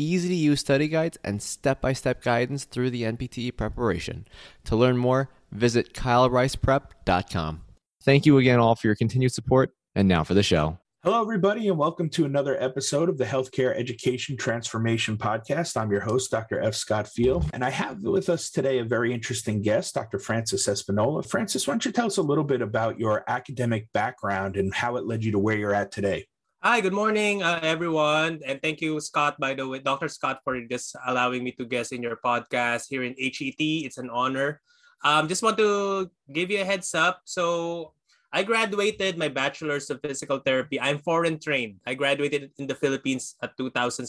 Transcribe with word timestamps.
easy 0.00 0.28
to 0.28 0.34
use 0.34 0.60
study 0.60 0.88
guides 0.88 1.18
and 1.22 1.42
step 1.42 1.80
by 1.80 1.92
step 1.92 2.22
guidance 2.22 2.64
through 2.64 2.90
the 2.90 3.02
NPTE 3.02 3.56
preparation. 3.56 4.26
To 4.64 4.76
learn 4.76 4.96
more, 4.96 5.30
visit 5.52 5.92
kylericeprep.com. 5.92 7.62
Thank 8.02 8.26
you 8.26 8.38
again 8.38 8.58
all 8.58 8.74
for 8.74 8.86
your 8.86 8.96
continued 8.96 9.32
support. 9.32 9.72
And 9.94 10.06
now 10.06 10.22
for 10.22 10.34
the 10.34 10.42
show. 10.42 10.78
Hello, 11.02 11.22
everybody, 11.22 11.66
and 11.68 11.78
welcome 11.78 12.10
to 12.10 12.26
another 12.26 12.62
episode 12.62 13.08
of 13.08 13.16
the 13.16 13.24
Healthcare 13.24 13.74
Education 13.74 14.36
Transformation 14.36 15.16
Podcast. 15.16 15.78
I'm 15.78 15.90
your 15.90 16.02
host, 16.02 16.30
Dr. 16.30 16.60
F. 16.60 16.74
Scott 16.74 17.06
Feil, 17.06 17.48
and 17.54 17.64
I 17.64 17.70
have 17.70 18.02
with 18.02 18.28
us 18.28 18.50
today 18.50 18.80
a 18.80 18.84
very 18.84 19.14
interesting 19.14 19.62
guest, 19.62 19.94
Dr. 19.94 20.18
Francis 20.18 20.68
Espinola. 20.68 21.26
Francis, 21.26 21.66
why 21.66 21.72
don't 21.72 21.86
you 21.86 21.92
tell 21.92 22.04
us 22.04 22.18
a 22.18 22.22
little 22.22 22.44
bit 22.44 22.60
about 22.60 23.00
your 23.00 23.24
academic 23.28 23.90
background 23.94 24.58
and 24.58 24.74
how 24.74 24.96
it 24.96 25.06
led 25.06 25.24
you 25.24 25.32
to 25.32 25.38
where 25.38 25.56
you're 25.56 25.74
at 25.74 25.90
today? 25.90 26.26
Hi, 26.60 26.84
good 26.84 26.92
morning, 26.92 27.40
uh, 27.40 27.56
everyone. 27.64 28.44
And 28.44 28.60
thank 28.60 28.84
you, 28.84 29.00
Scott, 29.00 29.40
by 29.40 29.56
the 29.56 29.64
way, 29.64 29.80
Dr. 29.80 30.12
Scott, 30.12 30.44
for 30.44 30.60
just 30.68 30.92
allowing 31.08 31.40
me 31.40 31.56
to 31.56 31.64
guest 31.64 31.88
in 31.88 32.04
your 32.04 32.20
podcast 32.20 32.92
here 32.92 33.00
in 33.00 33.16
HET. 33.16 33.56
It's 33.56 33.96
an 33.96 34.12
honor. 34.12 34.60
Um, 35.00 35.24
just 35.24 35.40
want 35.40 35.56
to 35.56 36.12
give 36.28 36.52
you 36.52 36.60
a 36.60 36.68
heads 36.68 36.92
up. 36.92 37.24
So 37.24 37.96
I 38.28 38.44
graduated 38.44 39.16
my 39.16 39.32
bachelor's 39.32 39.88
of 39.88 40.04
physical 40.04 40.36
therapy. 40.44 40.76
I'm 40.76 41.00
foreign 41.00 41.40
trained. 41.40 41.80
I 41.88 41.96
graduated 41.96 42.52
in 42.60 42.68
the 42.68 42.76
Philippines 42.76 43.40
at 43.40 43.56
2006. 43.56 44.04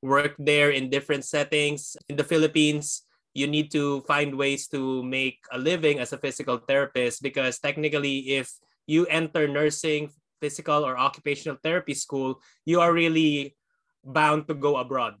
Worked 0.00 0.40
there 0.40 0.72
in 0.72 0.88
different 0.88 1.28
settings. 1.28 1.92
In 2.08 2.16
the 2.16 2.24
Philippines, 2.24 3.04
you 3.36 3.44
need 3.46 3.68
to 3.76 4.00
find 4.08 4.32
ways 4.32 4.64
to 4.68 5.04
make 5.04 5.44
a 5.52 5.58
living 5.58 6.00
as 6.00 6.14
a 6.14 6.22
physical 6.24 6.56
therapist 6.56 7.20
because 7.20 7.60
technically, 7.60 8.40
if 8.40 8.48
you 8.86 9.04
enter 9.12 9.46
nursing, 9.46 10.08
physical, 10.40 10.84
or 10.84 10.98
occupational 10.98 11.58
therapy 11.62 11.94
school, 11.94 12.40
you 12.64 12.80
are 12.80 12.92
really 12.92 13.56
bound 14.04 14.48
to 14.48 14.54
go 14.54 14.76
abroad. 14.76 15.14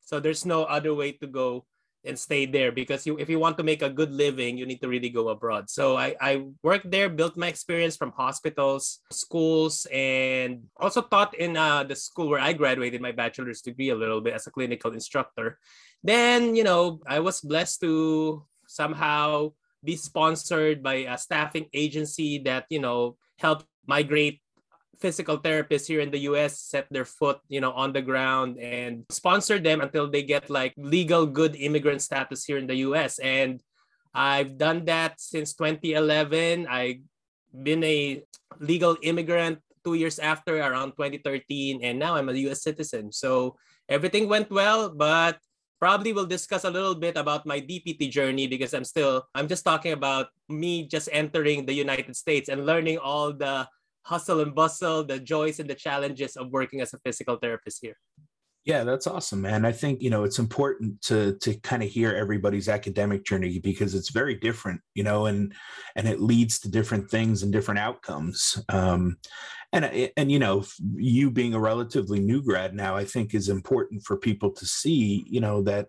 So 0.00 0.20
there's 0.20 0.44
no 0.44 0.64
other 0.64 0.94
way 0.94 1.12
to 1.12 1.26
go 1.26 1.66
and 2.04 2.18
stay 2.18 2.44
there 2.44 2.70
because 2.70 3.06
you 3.06 3.16
if 3.18 3.28
you 3.28 3.40
want 3.40 3.56
to 3.56 3.64
make 3.64 3.80
a 3.80 3.88
good 3.88 4.12
living 4.12 4.56
you 4.58 4.66
need 4.66 4.80
to 4.80 4.88
really 4.88 5.08
go 5.08 5.32
abroad 5.32 5.68
so 5.68 5.96
i 5.96 6.14
i 6.20 6.44
worked 6.62 6.90
there 6.90 7.08
built 7.08 7.36
my 7.36 7.48
experience 7.48 7.96
from 7.96 8.12
hospitals 8.12 9.00
schools 9.10 9.86
and 9.90 10.62
also 10.76 11.00
taught 11.00 11.34
in 11.34 11.56
uh, 11.56 11.82
the 11.82 11.96
school 11.96 12.28
where 12.28 12.40
i 12.40 12.52
graduated 12.52 13.00
my 13.00 13.12
bachelor's 13.12 13.62
degree 13.62 13.88
a 13.88 13.96
little 13.96 14.20
bit 14.20 14.34
as 14.34 14.46
a 14.46 14.52
clinical 14.52 14.92
instructor 14.92 15.58
then 16.04 16.54
you 16.54 16.62
know 16.62 17.00
i 17.08 17.18
was 17.18 17.40
blessed 17.40 17.80
to 17.80 18.44
somehow 18.68 19.50
be 19.82 19.96
sponsored 19.96 20.82
by 20.82 21.08
a 21.08 21.16
staffing 21.16 21.66
agency 21.72 22.38
that 22.38 22.64
you 22.68 22.80
know 22.80 23.16
helped 23.38 23.66
migrate 23.86 24.40
physical 25.00 25.38
therapists 25.38 25.86
here 25.86 26.00
in 26.00 26.10
the 26.10 26.30
US 26.30 26.60
set 26.60 26.86
their 26.90 27.04
foot, 27.04 27.40
you 27.48 27.60
know, 27.60 27.72
on 27.72 27.92
the 27.92 28.02
ground 28.02 28.58
and 28.58 29.04
sponsor 29.10 29.58
them 29.58 29.80
until 29.80 30.10
they 30.10 30.22
get 30.22 30.50
like 30.50 30.74
legal 30.76 31.26
good 31.26 31.56
immigrant 31.56 32.02
status 32.02 32.44
here 32.44 32.58
in 32.58 32.66
the 32.66 32.86
US. 32.88 33.18
And 33.18 33.62
I've 34.14 34.58
done 34.58 34.84
that 34.86 35.20
since 35.20 35.54
2011. 35.54 36.66
I've 36.66 37.02
been 37.50 37.82
a 37.84 38.22
legal 38.60 38.96
immigrant 39.02 39.58
two 39.84 39.94
years 39.94 40.18
after 40.18 40.58
around 40.58 40.96
2013 40.96 41.84
and 41.84 41.98
now 41.98 42.16
i'm 42.16 42.28
a 42.28 42.34
us 42.48 42.64
citizen 42.64 43.12
so 43.12 43.54
everything 43.88 44.26
went 44.26 44.50
well 44.50 44.88
but 44.88 45.36
probably 45.78 46.12
we'll 46.12 46.26
discuss 46.26 46.64
a 46.64 46.70
little 46.70 46.94
bit 46.94 47.16
about 47.16 47.44
my 47.44 47.60
dpt 47.60 48.10
journey 48.10 48.48
because 48.48 48.72
i'm 48.72 48.84
still 48.84 49.22
i'm 49.34 49.46
just 49.46 49.64
talking 49.64 49.92
about 49.92 50.28
me 50.48 50.88
just 50.88 51.08
entering 51.12 51.66
the 51.66 51.74
united 51.74 52.16
states 52.16 52.48
and 52.48 52.64
learning 52.64 52.96
all 52.98 53.32
the 53.32 53.68
hustle 54.04 54.40
and 54.40 54.54
bustle, 54.54 55.04
the 55.04 55.18
joys 55.18 55.58
and 55.60 55.68
the 55.68 55.74
challenges 55.74 56.36
of 56.36 56.50
working 56.50 56.80
as 56.80 56.94
a 56.94 56.98
physical 56.98 57.36
therapist 57.36 57.78
here. 57.82 57.96
Yeah, 58.64 58.84
that's 58.84 59.06
awesome, 59.06 59.42
man. 59.42 59.66
I 59.66 59.72
think 59.72 60.00
you 60.00 60.08
know 60.08 60.24
it's 60.24 60.38
important 60.38 61.02
to 61.02 61.36
to 61.40 61.54
kind 61.60 61.82
of 61.82 61.90
hear 61.90 62.14
everybody's 62.14 62.68
academic 62.68 63.22
journey 63.24 63.58
because 63.58 63.94
it's 63.94 64.08
very 64.08 64.36
different, 64.36 64.80
you 64.94 65.02
know, 65.02 65.26
and 65.26 65.52
and 65.96 66.08
it 66.08 66.20
leads 66.20 66.58
to 66.60 66.70
different 66.70 67.10
things 67.10 67.42
and 67.42 67.52
different 67.52 67.80
outcomes. 67.80 68.62
Um, 68.70 69.18
and 69.74 70.10
and 70.16 70.32
you 70.32 70.38
know, 70.38 70.64
you 70.94 71.30
being 71.30 71.52
a 71.52 71.60
relatively 71.60 72.20
new 72.20 72.42
grad 72.42 72.74
now, 72.74 72.96
I 72.96 73.04
think 73.04 73.34
is 73.34 73.50
important 73.50 74.02
for 74.02 74.16
people 74.16 74.50
to 74.52 74.64
see, 74.64 75.26
you 75.28 75.40
know, 75.40 75.60
that 75.64 75.88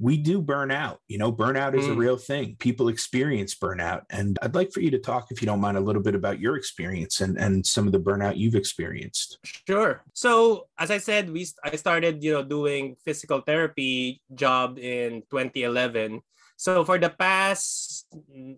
we 0.00 0.16
do 0.16 0.40
burn 0.40 0.70
out. 0.70 0.98
You 1.08 1.18
know, 1.18 1.30
burnout 1.30 1.76
is 1.76 1.84
mm. 1.84 1.92
a 1.92 1.94
real 1.94 2.16
thing. 2.16 2.56
People 2.58 2.88
experience 2.88 3.54
burnout. 3.54 4.08
And 4.08 4.38
I'd 4.40 4.54
like 4.54 4.72
for 4.72 4.80
you 4.80 4.90
to 4.92 4.98
talk, 4.98 5.28
if 5.30 5.42
you 5.42 5.46
don't 5.46 5.60
mind, 5.60 5.76
a 5.76 5.84
little 5.84 6.00
bit 6.00 6.14
about 6.14 6.40
your 6.40 6.56
experience 6.56 7.20
and, 7.20 7.36
and 7.36 7.64
some 7.64 7.84
of 7.84 7.92
the 7.92 8.00
burnout 8.00 8.38
you've 8.38 8.56
experienced. 8.56 9.38
Sure. 9.44 10.02
So 10.14 10.68
as 10.78 10.90
I 10.90 10.96
said, 10.96 11.28
we 11.28 11.46
I 11.62 11.76
started, 11.76 12.24
you 12.24 12.32
know, 12.32 12.42
doing 12.42 12.96
physical 13.04 13.42
therapy 13.44 14.22
job 14.34 14.78
in 14.78 15.20
2011. 15.28 16.22
So 16.56 16.84
for 16.84 16.98
the 16.98 17.10
past 17.10 18.06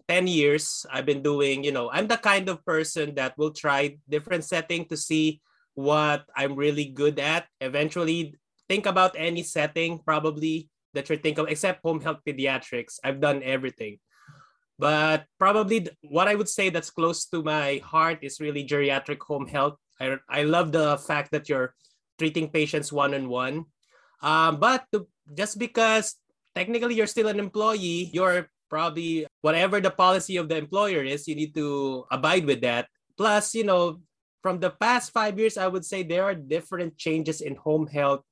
10 0.08 0.26
years, 0.26 0.86
I've 0.90 1.06
been 1.06 1.22
doing, 1.22 1.64
you 1.64 1.72
know, 1.72 1.90
I'm 1.90 2.06
the 2.06 2.18
kind 2.18 2.48
of 2.48 2.64
person 2.64 3.14
that 3.16 3.36
will 3.36 3.52
try 3.52 3.98
different 4.08 4.44
setting 4.44 4.86
to 4.86 4.96
see 4.96 5.40
what 5.74 6.22
I'm 6.36 6.54
really 6.54 6.86
good 6.86 7.18
at. 7.18 7.46
Eventually 7.60 8.34
think 8.68 8.86
about 8.86 9.14
any 9.18 9.42
setting 9.42 9.98
probably 9.98 10.71
that 10.94 11.08
you're 11.08 11.18
thinking 11.18 11.44
of, 11.44 11.50
except 11.50 11.82
home 11.82 12.00
health 12.00 12.20
pediatrics. 12.26 12.98
I've 13.04 13.20
done 13.20 13.42
everything. 13.42 13.98
But 14.78 15.26
probably 15.38 15.88
what 16.02 16.28
I 16.28 16.34
would 16.34 16.48
say 16.48 16.70
that's 16.70 16.90
close 16.90 17.26
to 17.30 17.42
my 17.42 17.80
heart 17.84 18.18
is 18.22 18.40
really 18.40 18.66
geriatric 18.66 19.20
home 19.20 19.46
health. 19.46 19.76
I, 20.00 20.16
I 20.28 20.42
love 20.42 20.72
the 20.72 20.98
fact 20.98 21.30
that 21.32 21.48
you're 21.48 21.74
treating 22.18 22.48
patients 22.48 22.92
one 22.92 23.14
on 23.14 23.28
one. 23.28 23.66
but 24.20 24.84
to, 24.92 25.06
just 25.34 25.58
because 25.58 26.16
technically 26.54 26.94
you're 26.94 27.06
still 27.06 27.28
an 27.28 27.38
employee, 27.38 28.10
you're 28.12 28.48
probably 28.68 29.26
whatever 29.42 29.80
the 29.80 29.90
policy 29.90 30.36
of 30.36 30.48
the 30.48 30.56
employer 30.56 31.04
is, 31.04 31.28
you 31.28 31.36
need 31.36 31.54
to 31.54 32.04
abide 32.10 32.44
with 32.44 32.60
that. 32.62 32.88
Plus, 33.16 33.54
you 33.54 33.64
know, 33.64 34.00
from 34.42 34.58
the 34.58 34.70
past 34.70 35.12
five 35.12 35.38
years, 35.38 35.56
I 35.56 35.68
would 35.68 35.84
say 35.84 36.02
there 36.02 36.24
are 36.24 36.34
different 36.34 36.98
changes 36.98 37.40
in 37.40 37.54
home 37.54 37.86
health 37.86 38.24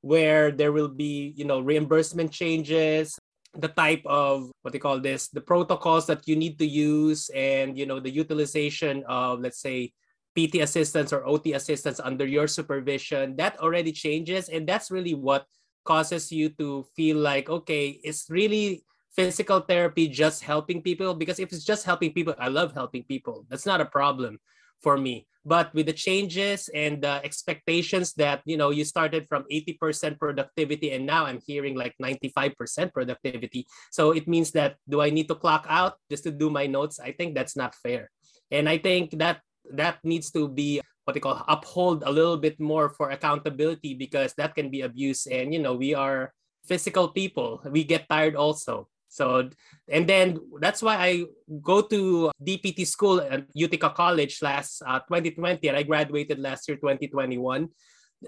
where 0.00 0.50
there 0.50 0.72
will 0.72 0.88
be, 0.88 1.34
you 1.36 1.44
know, 1.44 1.60
reimbursement 1.60 2.32
changes, 2.32 3.18
the 3.54 3.68
type 3.68 4.02
of 4.06 4.50
what 4.62 4.72
they 4.72 4.78
call 4.78 5.00
this, 5.00 5.28
the 5.28 5.40
protocols 5.40 6.06
that 6.06 6.26
you 6.26 6.36
need 6.36 6.58
to 6.58 6.66
use, 6.66 7.30
and 7.34 7.76
you 7.76 7.86
know, 7.86 8.00
the 8.00 8.10
utilization 8.10 9.04
of, 9.08 9.40
let's 9.40 9.60
say, 9.60 9.92
PT 10.38 10.56
assistants 10.56 11.12
or 11.12 11.26
OT 11.26 11.54
assistants 11.54 12.00
under 12.00 12.26
your 12.26 12.46
supervision. 12.46 13.36
That 13.36 13.58
already 13.58 13.92
changes, 13.92 14.48
and 14.48 14.66
that's 14.66 14.90
really 14.90 15.14
what 15.14 15.46
causes 15.84 16.30
you 16.30 16.50
to 16.60 16.86
feel 16.94 17.16
like, 17.16 17.50
okay, 17.50 18.00
it's 18.04 18.30
really 18.30 18.84
physical 19.14 19.60
therapy 19.60 20.08
just 20.08 20.42
helping 20.42 20.82
people? 20.82 21.14
Because 21.14 21.40
if 21.40 21.52
it's 21.52 21.64
just 21.64 21.84
helping 21.84 22.12
people 22.12 22.34
i 22.38 22.48
love 22.48 22.72
helping 22.72 23.02
people. 23.04 23.44
That's 23.48 23.66
not 23.66 23.80
a 23.80 23.84
problem 23.84 24.38
for 24.80 24.96
me. 24.96 25.26
But 25.44 25.72
with 25.72 25.86
the 25.86 25.96
changes 25.96 26.68
and 26.74 27.00
the 27.00 27.24
expectations 27.24 28.12
that 28.20 28.42
you 28.44 28.60
know 28.60 28.68
you 28.68 28.84
started 28.84 29.24
from 29.24 29.48
80% 29.48 30.20
productivity 30.20 30.92
and 30.92 31.06
now 31.08 31.24
i'm 31.24 31.40
hearing 31.40 31.76
like 31.76 31.96
95% 31.96 32.92
productivity. 32.92 33.64
So 33.90 34.12
it 34.12 34.28
means 34.28 34.52
that 34.52 34.76
do 34.88 35.00
i 35.00 35.08
need 35.08 35.28
to 35.28 35.34
clock 35.34 35.64
out 35.68 35.96
just 36.10 36.24
to 36.24 36.30
do 36.30 36.50
my 36.50 36.66
notes? 36.66 37.00
I 37.00 37.12
think 37.12 37.34
that's 37.34 37.56
not 37.56 37.74
fair. 37.74 38.10
And 38.50 38.68
i 38.68 38.76
think 38.76 39.16
that 39.16 39.40
that 39.72 39.96
needs 40.04 40.30
to 40.32 40.48
be 40.48 40.80
what 41.04 41.14
they 41.14 41.20
call 41.24 41.40
uphold 41.48 42.04
a 42.04 42.12
little 42.12 42.36
bit 42.36 42.60
more 42.60 42.92
for 42.92 43.10
accountability 43.10 43.94
because 43.94 44.34
that 44.36 44.54
can 44.54 44.68
be 44.68 44.82
abused 44.82 45.26
and 45.32 45.54
you 45.54 45.60
know 45.60 45.72
we 45.72 45.94
are 45.94 46.32
physical 46.66 47.08
people. 47.08 47.60
We 47.64 47.84
get 47.84 48.08
tired 48.08 48.36
also. 48.36 48.88
So, 49.10 49.50
and 49.90 50.06
then 50.06 50.38
that's 50.62 50.80
why 50.86 50.94
I 50.94 51.26
go 51.60 51.82
to 51.82 52.30
DPT 52.38 52.86
school 52.86 53.20
at 53.20 53.42
Utica 53.54 53.90
College 53.90 54.38
last 54.40 54.82
uh, 54.86 55.02
2020, 55.02 55.66
and 55.66 55.76
I 55.76 55.82
graduated 55.82 56.38
last 56.38 56.68
year, 56.70 56.78
2021. 56.78 57.68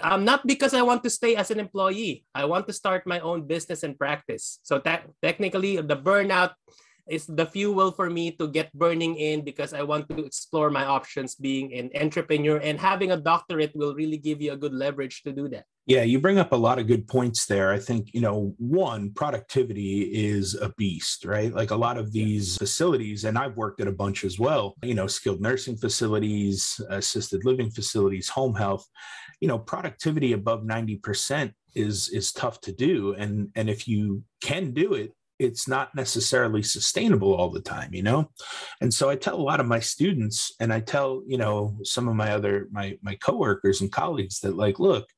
Um, 0.01 0.25
not 0.25 0.45
because 0.45 0.75
I 0.75 0.83
want 0.83 1.05
to 1.05 1.11
stay 1.11 1.37
as 1.37 1.53
an 1.53 1.61
employee. 1.61 2.25
I 2.35 2.47
want 2.47 2.67
to 2.67 2.73
start 2.73 3.07
my 3.07 3.21
own 3.21 3.47
business 3.47 3.85
and 3.85 3.97
practice. 3.97 4.59
So 4.65 4.83
that 4.83 5.07
technically, 5.23 5.77
the 5.77 5.97
burnout 5.97 6.59
is 7.13 7.27
the 7.29 7.45
fuel 7.45 7.93
for 7.93 8.09
me 8.09 8.33
to 8.41 8.49
get 8.49 8.73
burning 8.73 9.17
in 9.17 9.45
because 9.45 9.75
I 9.75 9.83
want 9.83 10.09
to 10.09 10.25
explore 10.25 10.71
my 10.71 10.87
options 10.87 11.35
being 11.35 11.75
an 11.75 11.91
entrepreneur 11.95 12.57
and 12.57 12.81
having 12.81 13.13
a 13.13 13.21
doctorate 13.21 13.77
will 13.77 13.95
really 13.95 14.17
give 14.17 14.41
you 14.41 14.53
a 14.53 14.57
good 14.57 14.73
leverage 14.73 15.23
to 15.25 15.33
do 15.33 15.47
that. 15.51 15.67
Yeah, 15.85 16.05
you 16.05 16.21
bring 16.21 16.39
up 16.39 16.53
a 16.53 16.57
lot 16.57 16.79
of 16.79 16.87
good 16.87 17.07
points 17.07 17.45
there. 17.45 17.71
I 17.71 17.79
think, 17.79 18.15
you 18.15 18.23
know, 18.23 18.55
one, 18.57 19.11
productivity 19.13 20.03
is 20.03 20.55
a 20.55 20.73
beast, 20.79 21.27
right? 21.27 21.53
Like 21.53 21.71
a 21.71 21.77
lot 21.77 21.99
of 21.99 22.13
these 22.13 22.57
facilities, 22.57 23.25
and 23.25 23.37
I've 23.37 23.57
worked 23.57 23.81
at 23.81 23.89
a 23.89 23.93
bunch 23.93 24.25
as 24.25 24.39
well, 24.39 24.75
you 24.83 24.95
know, 24.95 25.09
skilled 25.09 25.43
nursing 25.43 25.77
facilities, 25.77 26.81
assisted 26.89 27.45
living 27.45 27.71
facilities, 27.71 28.29
home 28.29 28.55
health, 28.55 28.89
you 29.41 29.49
know, 29.49 29.59
productivity 29.59 30.33
above 30.33 30.63
90% 30.63 31.53
is 31.75 32.09
is 32.11 32.33
tough 32.33 32.61
to 32.61 32.73
do. 32.73 33.15
And 33.15 33.51
and 33.57 33.69
if 33.69 33.89
you 33.89 34.23
can 34.41 34.73
do 34.73 34.95
it, 34.95 35.13
it's 35.43 35.69
not 35.69 35.95
necessarily 35.95 36.63
sustainable 36.63 37.35
all 37.35 37.51
the 37.51 37.61
time 37.61 37.93
you 37.95 38.03
know? 38.03 38.31
And 38.81 38.93
so 38.93 39.11
i 39.11 39.17
tell 39.17 39.37
a 39.37 39.43
lot 39.43 39.61
of 39.61 39.67
my 39.67 39.81
students 39.81 40.55
and 40.61 40.73
i 40.73 40.81
tell 40.81 41.23
you 41.27 41.39
know 41.39 41.77
some 41.85 42.09
of 42.09 42.17
my 42.17 42.33
other 42.33 42.69
my 42.71 42.99
my 43.03 43.15
coworkers 43.17 43.81
and 43.81 43.93
colleagues 43.93 44.41
that 44.41 44.57
like 44.57 44.79
look 44.79 45.09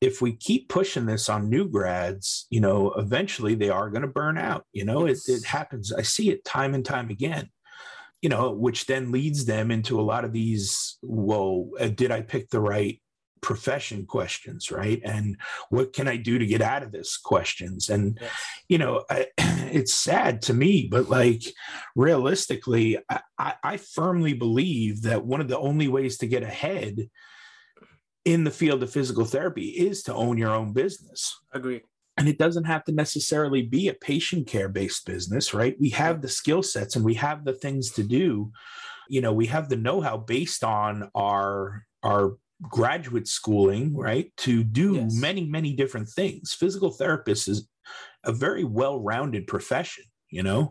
if 0.00 0.22
we 0.22 0.32
keep 0.32 0.68
pushing 0.68 1.06
this 1.06 1.28
on 1.28 1.48
new 1.48 1.68
grads 1.68 2.46
you 2.50 2.60
know 2.60 2.92
eventually 2.92 3.54
they 3.54 3.70
are 3.70 3.90
going 3.90 4.02
to 4.02 4.08
burn 4.08 4.38
out 4.38 4.64
you 4.72 4.84
know? 4.84 5.06
It, 5.06 5.18
it 5.26 5.44
happens. 5.44 5.92
I 5.92 6.02
see 6.02 6.30
it 6.30 6.44
time 6.44 6.74
and 6.74 6.84
time 6.84 7.10
again 7.10 7.50
you 8.22 8.28
know 8.28 8.50
which 8.50 8.86
then 8.86 9.12
leads 9.12 9.44
them 9.44 9.70
into 9.70 10.00
a 10.00 10.02
lot 10.02 10.24
of 10.24 10.32
these 10.32 10.98
well 11.02 11.68
uh, 11.78 11.88
did 11.88 12.10
i 12.10 12.20
pick 12.20 12.50
the 12.50 12.60
right 12.60 13.00
profession 13.40 14.06
questions 14.06 14.70
right? 14.70 15.00
And 15.04 15.36
what 15.70 15.92
can 15.92 16.08
i 16.08 16.16
do 16.16 16.38
to 16.38 16.46
get 16.46 16.62
out 16.62 16.82
of 16.82 16.92
this 16.92 17.16
questions? 17.16 17.88
And 17.88 18.18
yes. 18.20 18.32
you 18.68 18.78
know 18.78 19.04
I, 19.10 19.26
it's 19.38 19.94
sad 19.94 20.42
to 20.42 20.54
me 20.54 20.88
but 20.90 21.08
like 21.08 21.42
realistically 21.96 22.98
I, 23.38 23.54
I 23.62 23.76
firmly 23.76 24.34
believe 24.34 25.02
that 25.02 25.24
one 25.24 25.40
of 25.40 25.48
the 25.48 25.58
only 25.58 25.88
ways 25.88 26.18
to 26.18 26.26
get 26.26 26.42
ahead 26.42 27.08
in 28.24 28.44
the 28.44 28.50
field 28.50 28.82
of 28.82 28.90
physical 28.92 29.24
therapy 29.24 29.68
is 29.68 30.02
to 30.02 30.14
own 30.14 30.36
your 30.36 30.54
own 30.54 30.72
business. 30.72 31.34
Agree 31.52 31.82
and 32.18 32.28
it 32.28 32.36
doesn't 32.36 32.64
have 32.64 32.84
to 32.84 32.92
necessarily 32.92 33.62
be 33.62 33.88
a 33.88 33.94
patient 33.94 34.46
care 34.46 34.68
based 34.68 35.06
business 35.06 35.54
right? 35.54 35.76
We 35.80 35.90
have 35.90 36.20
the 36.20 36.28
skill 36.28 36.62
sets 36.62 36.96
and 36.96 37.04
we 37.04 37.14
have 37.14 37.44
the 37.44 37.52
things 37.52 37.92
to 37.92 38.02
do. 38.02 38.50
You 39.08 39.20
know 39.22 39.32
we 39.32 39.46
have 39.46 39.68
the 39.68 39.76
know-how 39.76 40.18
based 40.18 40.64
on 40.64 41.10
our 41.14 41.86
our 42.02 42.36
graduate 42.62 43.28
schooling, 43.28 43.96
right, 43.96 44.32
to 44.38 44.64
do 44.64 44.94
yes. 44.94 45.14
many, 45.14 45.44
many 45.46 45.74
different 45.74 46.08
things. 46.08 46.52
Physical 46.52 46.90
therapist 46.90 47.48
is 47.48 47.68
a 48.24 48.32
very 48.32 48.64
well 48.64 49.00
rounded 49.00 49.46
profession, 49.46 50.04
you 50.30 50.42
know? 50.42 50.70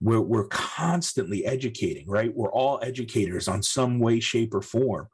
We're, 0.00 0.20
we're 0.20 0.48
constantly 0.48 1.46
educating, 1.46 2.08
right? 2.08 2.34
We're 2.34 2.52
all 2.52 2.80
educators 2.82 3.46
on 3.46 3.62
some 3.62 4.00
way, 4.00 4.18
shape, 4.18 4.52
or 4.52 4.60
form 4.60 5.06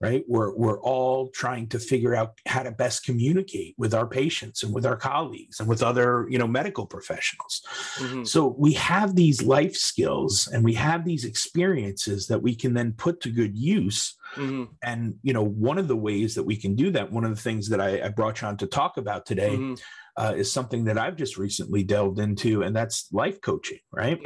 right? 0.00 0.24
We're, 0.26 0.54
we're 0.56 0.80
all 0.80 1.28
trying 1.28 1.68
to 1.68 1.78
figure 1.78 2.14
out 2.14 2.38
how 2.46 2.62
to 2.62 2.70
best 2.70 3.04
communicate 3.04 3.74
with 3.76 3.92
our 3.92 4.06
patients 4.06 4.62
and 4.62 4.72
with 4.72 4.86
our 4.86 4.96
colleagues 4.96 5.60
and 5.60 5.68
with 5.68 5.82
other, 5.82 6.26
you 6.30 6.38
know, 6.38 6.46
medical 6.46 6.86
professionals. 6.86 7.62
Mm-hmm. 7.96 8.24
So 8.24 8.54
we 8.58 8.72
have 8.74 9.14
these 9.14 9.42
life 9.42 9.76
skills 9.76 10.48
and 10.50 10.64
we 10.64 10.74
have 10.74 11.04
these 11.04 11.24
experiences 11.24 12.26
that 12.28 12.40
we 12.40 12.54
can 12.54 12.72
then 12.72 12.92
put 12.92 13.20
to 13.20 13.30
good 13.30 13.56
use. 13.56 14.16
Mm-hmm. 14.36 14.72
And, 14.82 15.16
you 15.22 15.34
know, 15.34 15.44
one 15.44 15.76
of 15.76 15.86
the 15.86 15.96
ways 15.96 16.34
that 16.34 16.44
we 16.44 16.56
can 16.56 16.74
do 16.74 16.90
that, 16.92 17.12
one 17.12 17.24
of 17.24 17.34
the 17.34 17.40
things 17.40 17.68
that 17.68 17.80
I, 17.80 18.06
I 18.06 18.08
brought 18.08 18.40
you 18.40 18.48
on 18.48 18.56
to 18.58 18.66
talk 18.66 18.96
about 18.96 19.26
today 19.26 19.56
mm-hmm. 19.56 19.74
uh, 20.16 20.32
is 20.32 20.50
something 20.50 20.84
that 20.84 20.96
I've 20.96 21.16
just 21.16 21.36
recently 21.36 21.82
delved 21.82 22.18
into, 22.18 22.62
and 22.62 22.74
that's 22.74 23.12
life 23.12 23.40
coaching, 23.42 23.80
right? 23.92 24.18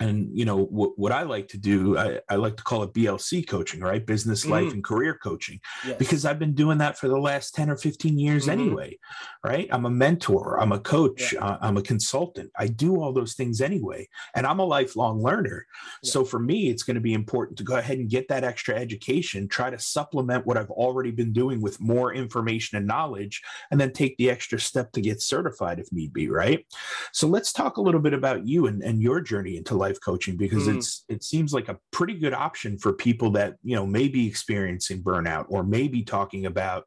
And 0.00 0.36
you 0.36 0.44
know 0.44 0.64
what, 0.64 0.98
what 0.98 1.12
i 1.12 1.22
like 1.22 1.46
to 1.48 1.56
do 1.56 1.96
I, 1.96 2.18
I, 2.28 2.34
like 2.34 2.56
to 2.56 2.64
call 2.64 2.82
it 2.82 2.92
blc 2.92 3.46
coaching 3.46 3.80
right 3.80 4.04
business 4.04 4.44
life 4.44 4.64
mm-hmm. 4.64 4.74
and 4.74 4.84
career 4.84 5.16
coaching 5.22 5.60
yes. 5.86 5.96
because 5.98 6.24
i've 6.24 6.40
been 6.40 6.54
doing 6.54 6.78
that 6.78 6.98
for 6.98 7.06
the 7.06 7.18
last 7.18 7.54
10 7.54 7.70
or 7.70 7.76
15 7.76 8.18
years 8.18 8.42
mm-hmm. 8.42 8.60
anyway 8.60 8.98
right 9.44 9.68
i'm 9.70 9.86
a 9.86 9.90
mentor 9.90 10.60
i'm 10.60 10.72
a 10.72 10.80
coach 10.80 11.32
yeah. 11.32 11.44
uh, 11.44 11.58
i'm 11.60 11.76
a 11.76 11.82
consultant 11.82 12.50
i 12.58 12.66
do 12.66 13.00
all 13.00 13.12
those 13.12 13.34
things 13.34 13.60
anyway 13.60 14.08
and 14.34 14.48
i'm 14.48 14.58
a 14.58 14.64
lifelong 14.64 15.22
learner 15.22 15.64
yeah. 16.02 16.10
so 16.10 16.24
for 16.24 16.40
me 16.40 16.70
it's 16.70 16.82
going 16.82 16.96
to 16.96 17.00
be 17.00 17.14
important 17.14 17.56
to 17.56 17.62
go 17.62 17.76
ahead 17.76 17.98
and 17.98 18.10
get 18.10 18.26
that 18.26 18.42
extra 18.42 18.74
education 18.74 19.46
try 19.46 19.70
to 19.70 19.78
supplement 19.78 20.44
what 20.44 20.56
i've 20.56 20.72
already 20.72 21.12
been 21.12 21.32
doing 21.32 21.62
with 21.62 21.80
more 21.80 22.12
information 22.12 22.76
and 22.76 22.86
knowledge 22.86 23.42
and 23.70 23.80
then 23.80 23.92
take 23.92 24.16
the 24.16 24.28
extra 24.28 24.58
step 24.58 24.90
to 24.90 25.00
get 25.00 25.22
certified 25.22 25.78
if 25.78 25.92
need 25.92 26.12
be 26.12 26.28
right 26.28 26.66
so 27.12 27.28
let's 27.28 27.52
talk 27.52 27.76
a 27.76 27.80
little 27.80 28.00
bit 28.00 28.12
about 28.12 28.44
you 28.44 28.66
and, 28.66 28.82
and 28.82 29.00
your 29.00 29.20
journey 29.20 29.56
into 29.56 29.83
life 29.86 29.98
coaching 30.08 30.36
because 30.36 30.66
mm. 30.66 30.76
it's 30.76 31.04
it 31.14 31.22
seems 31.22 31.52
like 31.52 31.68
a 31.68 31.78
pretty 31.96 32.16
good 32.24 32.32
option 32.32 32.72
for 32.82 32.92
people 33.06 33.30
that 33.38 33.50
you 33.62 33.76
know 33.76 33.86
may 33.98 34.06
be 34.08 34.26
experiencing 34.32 35.02
burnout 35.08 35.44
or 35.48 35.60
maybe 35.62 36.00
talking 36.02 36.46
about 36.46 36.82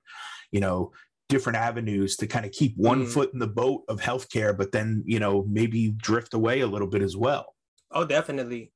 you 0.56 0.62
know 0.66 0.92
different 1.30 1.58
avenues 1.70 2.16
to 2.18 2.26
kind 2.26 2.46
of 2.48 2.52
keep 2.60 2.74
one 2.78 3.04
mm. 3.04 3.10
foot 3.14 3.30
in 3.34 3.40
the 3.40 3.54
boat 3.62 3.84
of 3.92 4.02
healthcare 4.10 4.54
but 4.62 4.72
then 4.72 5.04
you 5.06 5.20
know 5.20 5.46
maybe 5.60 5.82
drift 6.10 6.34
away 6.34 6.62
a 6.62 6.72
little 6.74 6.88
bit 6.88 7.04
as 7.10 7.16
well 7.16 7.46
oh 7.92 8.06
definitely 8.18 8.72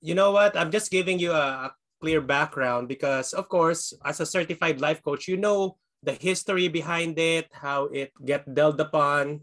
you 0.00 0.14
know 0.14 0.30
what 0.30 0.56
i'm 0.56 0.70
just 0.70 0.90
giving 0.90 1.18
you 1.18 1.32
a, 1.32 1.46
a 1.68 1.74
clear 2.00 2.20
background 2.20 2.86
because 2.86 3.32
of 3.32 3.48
course 3.48 3.82
as 4.04 4.20
a 4.20 4.26
certified 4.36 4.78
life 4.80 5.02
coach 5.02 5.26
you 5.26 5.36
know 5.36 5.76
the 6.06 6.12
history 6.12 6.68
behind 6.68 7.18
it 7.18 7.48
how 7.50 7.88
it 7.90 8.12
get 8.22 8.44
dealt 8.54 8.78
upon 8.78 9.40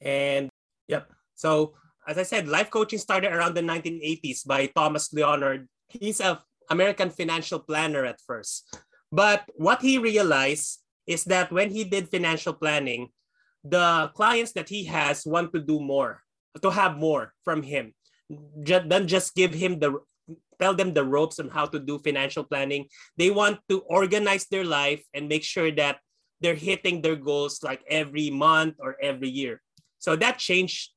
and 0.00 0.48
yep 0.88 1.12
so 1.36 1.76
as 2.06 2.18
I 2.18 2.22
said, 2.22 2.48
life 2.48 2.70
coaching 2.70 2.98
started 2.98 3.32
around 3.32 3.54
the 3.54 3.62
1980s 3.62 4.46
by 4.46 4.66
Thomas 4.66 5.12
Leonard. 5.12 5.68
He's 5.88 6.20
a 6.20 6.40
American 6.70 7.10
financial 7.10 7.58
planner 7.58 8.04
at 8.04 8.20
first. 8.26 8.66
But 9.12 9.44
what 9.56 9.82
he 9.82 9.98
realized 9.98 10.78
is 11.06 11.24
that 11.24 11.50
when 11.50 11.70
he 11.70 11.82
did 11.84 12.08
financial 12.08 12.54
planning, 12.54 13.10
the 13.64 14.10
clients 14.14 14.52
that 14.52 14.68
he 14.68 14.84
has 14.84 15.26
want 15.26 15.52
to 15.52 15.60
do 15.60 15.80
more, 15.80 16.22
to 16.62 16.70
have 16.70 16.96
more 16.96 17.34
from 17.44 17.62
him. 17.62 17.92
Just, 18.62 18.88
then 18.88 19.08
just 19.08 19.34
give 19.34 19.52
him 19.52 19.80
the 19.80 19.98
tell 20.60 20.74
them 20.74 20.92
the 20.92 21.02
ropes 21.02 21.40
on 21.40 21.48
how 21.48 21.64
to 21.64 21.80
do 21.80 21.98
financial 21.98 22.44
planning. 22.44 22.86
They 23.16 23.30
want 23.30 23.58
to 23.70 23.80
organize 23.88 24.46
their 24.46 24.62
life 24.62 25.02
and 25.14 25.26
make 25.26 25.42
sure 25.42 25.72
that 25.72 25.98
they're 26.40 26.54
hitting 26.54 27.00
their 27.00 27.16
goals 27.16 27.64
like 27.64 27.82
every 27.88 28.28
month 28.30 28.76
or 28.78 28.96
every 29.02 29.28
year. 29.28 29.62
So 29.98 30.16
that 30.16 30.38
changed 30.38 30.92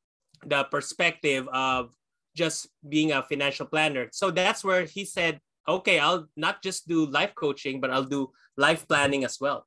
the 0.45 0.63
perspective 0.65 1.47
of 1.51 1.91
just 2.35 2.67
being 2.87 3.11
a 3.11 3.23
financial 3.23 3.65
planner. 3.65 4.09
So 4.11 4.31
that's 4.31 4.63
where 4.63 4.85
he 4.85 5.05
said, 5.05 5.39
okay, 5.67 5.99
I'll 5.99 6.27
not 6.35 6.63
just 6.63 6.87
do 6.87 7.05
life 7.05 7.33
coaching, 7.35 7.79
but 7.79 7.91
I'll 7.91 8.03
do 8.03 8.31
life 8.57 8.87
planning 8.87 9.23
as 9.23 9.39
well. 9.39 9.65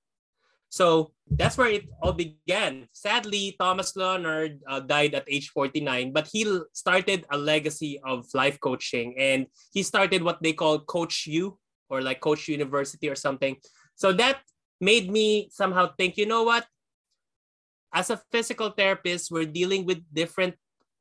So 0.69 1.13
that's 1.31 1.57
where 1.57 1.71
it 1.71 1.89
all 2.03 2.13
began. 2.13 2.89
Sadly, 2.93 3.57
Thomas 3.59 3.97
Leonard 3.97 4.61
uh, 4.69 4.81
died 4.81 5.15
at 5.15 5.25
age 5.31 5.51
49, 5.51 6.13
but 6.13 6.29
he 6.31 6.45
started 6.73 7.25
a 7.31 7.39
legacy 7.39 8.01
of 8.05 8.27
life 8.35 8.59
coaching 8.61 9.15
and 9.17 9.47
he 9.73 9.83
started 9.83 10.23
what 10.23 10.43
they 10.43 10.53
call 10.53 10.81
Coach 10.81 11.27
U 11.27 11.59
or 11.89 12.03
like 12.03 12.21
Coach 12.21 12.49
University 12.49 13.09
or 13.09 13.15
something. 13.15 13.57
So 13.95 14.13
that 14.15 14.41
made 14.81 15.11
me 15.11 15.49
somehow 15.51 15.95
think, 15.97 16.17
you 16.17 16.27
know 16.27 16.43
what? 16.43 16.67
As 17.95 18.11
a 18.11 18.21
physical 18.31 18.71
therapist, 18.71 19.31
we're 19.31 19.47
dealing 19.47 19.87
with 19.87 20.03
different 20.13 20.57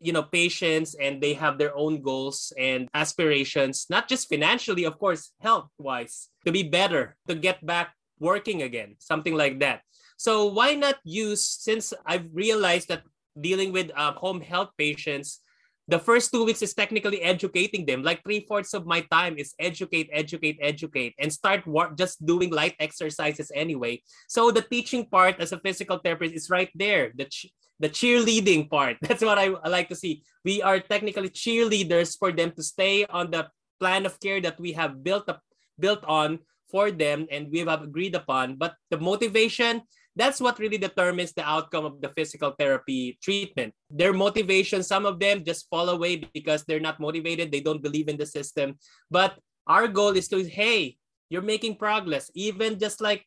you 0.06 0.14
know 0.14 0.24
patients 0.24 0.96
and 1.02 1.22
they 1.22 1.34
have 1.34 1.58
their 1.58 1.76
own 1.76 2.02
goals 2.02 2.54
and 2.58 2.88
aspirations 2.94 3.88
not 3.90 4.08
just 4.08 4.30
financially 4.30 4.86
of 4.86 5.00
course 5.00 5.34
health 5.42 5.68
wise 5.78 6.30
to 6.46 6.52
be 6.52 6.62
better 6.62 7.18
to 7.28 7.34
get 7.34 7.66
back 7.66 7.94
working 8.20 8.62
again 8.62 8.96
something 9.00 9.34
like 9.36 9.60
that 9.60 9.82
so 10.16 10.46
why 10.46 10.76
not 10.76 10.96
use 11.04 11.44
since 11.44 11.94
i've 12.06 12.30
realized 12.32 12.88
that 12.88 13.02
dealing 13.42 13.74
with 13.74 13.92
uh, 13.98 14.14
home 14.14 14.40
health 14.40 14.70
patients 14.78 15.42
the 15.88 16.00
first 16.00 16.32
two 16.32 16.46
weeks 16.46 16.62
is 16.62 16.74
technically 16.74 17.22
educating 17.22 17.86
them. 17.86 18.02
Like 18.02 18.24
three 18.24 18.46
fourths 18.48 18.74
of 18.74 18.88
my 18.88 19.02
time 19.12 19.38
is 19.38 19.54
educate, 19.60 20.10
educate, 20.12 20.58
educate, 20.60 21.14
and 21.20 21.32
start 21.32 21.64
just 21.96 22.26
doing 22.26 22.50
light 22.50 22.74
exercises 22.80 23.52
anyway. 23.54 24.02
So 24.28 24.50
the 24.50 24.64
teaching 24.64 25.06
part 25.06 25.40
as 25.40 25.52
a 25.52 25.60
physical 25.60 26.00
therapist 26.00 26.34
is 26.34 26.50
right 26.50 26.72
there. 26.74 27.14
The 27.16 27.26
ch- 27.26 27.54
the 27.80 27.90
cheerleading 27.90 28.70
part. 28.70 28.98
That's 29.02 29.24
what 29.24 29.38
I, 29.38 29.52
I 29.64 29.70
like 29.70 29.90
to 29.90 29.96
see. 29.96 30.24
We 30.44 30.62
are 30.62 30.80
technically 30.80 31.30
cheerleaders 31.30 32.18
for 32.18 32.32
them 32.32 32.52
to 32.52 32.64
stay 32.64 33.06
on 33.06 33.32
the 33.32 33.50
plan 33.80 34.06
of 34.06 34.20
care 34.20 34.40
that 34.42 34.60
we 34.60 34.72
have 34.74 35.04
built 35.04 35.28
up 35.28 35.42
built 35.78 36.04
on 36.08 36.40
for 36.72 36.92
them 36.92 37.28
and 37.32 37.52
we 37.52 37.60
have 37.60 37.84
agreed 37.84 38.16
upon. 38.16 38.56
But 38.56 38.76
the 38.90 38.98
motivation, 38.98 39.84
that's 40.16 40.40
what 40.40 40.60
really 40.60 40.78
determines 40.78 41.34
the 41.34 41.44
outcome 41.44 41.86
of 41.86 42.02
the 42.02 42.10
physical 42.10 42.56
therapy 42.58 43.20
treatment. 43.22 43.74
Their 43.90 44.14
motivation, 44.14 44.84
some 44.84 45.06
of 45.06 45.20
them 45.20 45.44
just 45.44 45.68
fall 45.70 45.90
away 45.90 46.24
because 46.34 46.64
they're 46.64 46.80
not 46.80 47.00
motivated, 47.00 47.52
they 47.52 47.60
don't 47.60 47.84
believe 47.84 48.08
in 48.08 48.18
the 48.18 48.26
system. 48.26 48.80
But 49.12 49.38
our 49.68 49.88
goal 49.88 50.16
is 50.16 50.28
to, 50.30 50.44
hey, 50.44 50.98
you're 51.30 51.42
making 51.42 51.76
progress, 51.76 52.32
even 52.34 52.80
just 52.80 53.02
like 53.02 53.26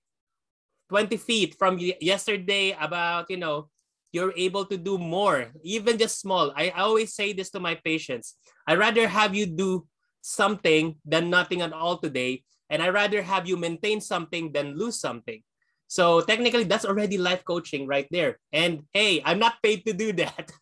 20 0.88 1.16
feet 1.18 1.56
from 1.58 1.78
yesterday 2.00 2.76
about, 2.80 3.28
you 3.28 3.36
know, 3.36 3.68
you're 4.12 4.32
able 4.36 4.64
to 4.66 4.76
do 4.76 4.98
more, 4.98 5.52
even 5.62 5.98
just 5.98 6.20
small. 6.20 6.52
I 6.56 6.70
always 6.70 7.14
say 7.14 7.32
this 7.32 7.50
to 7.50 7.60
my 7.60 7.74
patients. 7.76 8.36
I'd 8.66 8.78
rather 8.78 9.06
have 9.06 9.34
you 9.34 9.46
do 9.46 9.86
something 10.22 10.96
than 11.04 11.30
nothing 11.30 11.60
at 11.60 11.72
all 11.72 11.98
today. 11.98 12.44
And 12.70 12.82
I'd 12.82 12.94
rather 12.94 13.22
have 13.22 13.48
you 13.48 13.56
maintain 13.56 14.00
something 14.00 14.52
than 14.52 14.76
lose 14.76 15.00
something. 15.00 15.42
So 15.88 16.20
technically, 16.20 16.64
that's 16.64 16.84
already 16.84 17.16
life 17.16 17.44
coaching 17.44 17.86
right 17.86 18.06
there. 18.10 18.38
And 18.52 18.84
hey, 18.92 19.22
I'm 19.24 19.38
not 19.38 19.62
paid 19.62 19.86
to 19.86 19.92
do 19.92 20.12
that. 20.20 20.52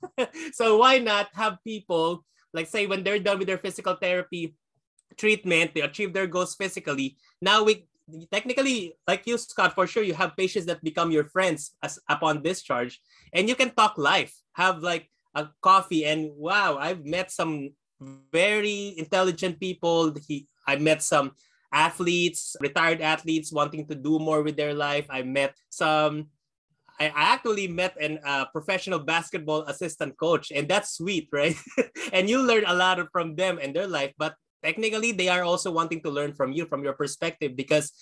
so 0.52 0.78
why 0.78 0.98
not 0.98 1.28
have 1.34 1.58
people, 1.66 2.24
like 2.54 2.68
say 2.68 2.86
when 2.86 3.02
they're 3.02 3.18
done 3.18 3.38
with 3.38 3.48
their 3.48 3.58
physical 3.58 3.94
therapy 3.94 4.54
treatment, 5.16 5.74
they 5.74 5.80
achieve 5.82 6.12
their 6.12 6.26
goals 6.26 6.54
physically. 6.54 7.16
Now 7.42 7.64
we 7.64 7.86
technically, 8.32 8.94
like 9.06 9.26
you, 9.26 9.38
Scott, 9.38 9.74
for 9.74 9.86
sure, 9.86 10.02
you 10.02 10.14
have 10.14 10.36
patients 10.36 10.66
that 10.66 10.82
become 10.82 11.10
your 11.10 11.24
friends 11.24 11.74
as 11.82 11.98
upon 12.08 12.42
discharge, 12.42 13.00
and 13.32 13.48
you 13.48 13.54
can 13.54 13.70
talk 13.70 13.98
life, 13.98 14.34
have 14.54 14.82
like 14.82 15.10
a 15.34 15.48
coffee, 15.60 16.04
and 16.04 16.30
wow, 16.34 16.78
I've 16.78 17.04
met 17.04 17.30
some 17.30 17.70
very 18.32 18.94
intelligent 18.96 19.58
people. 19.60 20.14
He, 20.26 20.46
I 20.66 20.76
met 20.76 21.02
some 21.02 21.32
athletes, 21.72 22.56
retired 22.60 23.00
athletes 23.00 23.52
wanting 23.52 23.86
to 23.88 23.94
do 23.94 24.18
more 24.18 24.42
with 24.42 24.56
their 24.56 24.74
life. 24.74 25.06
I 25.10 25.22
met 25.22 25.54
some. 25.68 26.28
I 26.98 27.12
actually 27.14 27.68
met 27.68 27.92
a 28.00 28.16
uh, 28.24 28.44
professional 28.46 28.98
basketball 29.00 29.68
assistant 29.68 30.16
coach, 30.16 30.50
and 30.50 30.66
that's 30.66 30.96
sweet, 30.96 31.28
right? 31.32 31.56
and 32.12 32.30
you 32.30 32.40
learn 32.40 32.64
a 32.66 32.72
lot 32.72 32.96
from 33.12 33.36
them 33.36 33.58
and 33.60 33.76
their 33.76 33.86
life. 33.86 34.14
But 34.16 34.34
technically 34.62 35.12
they 35.12 35.28
are 35.28 35.42
also 35.42 35.70
wanting 35.70 36.00
to 36.02 36.10
learn 36.10 36.32
from 36.32 36.52
you 36.52 36.66
from 36.66 36.84
your 36.84 36.94
perspective 36.94 37.56
because 37.56 37.92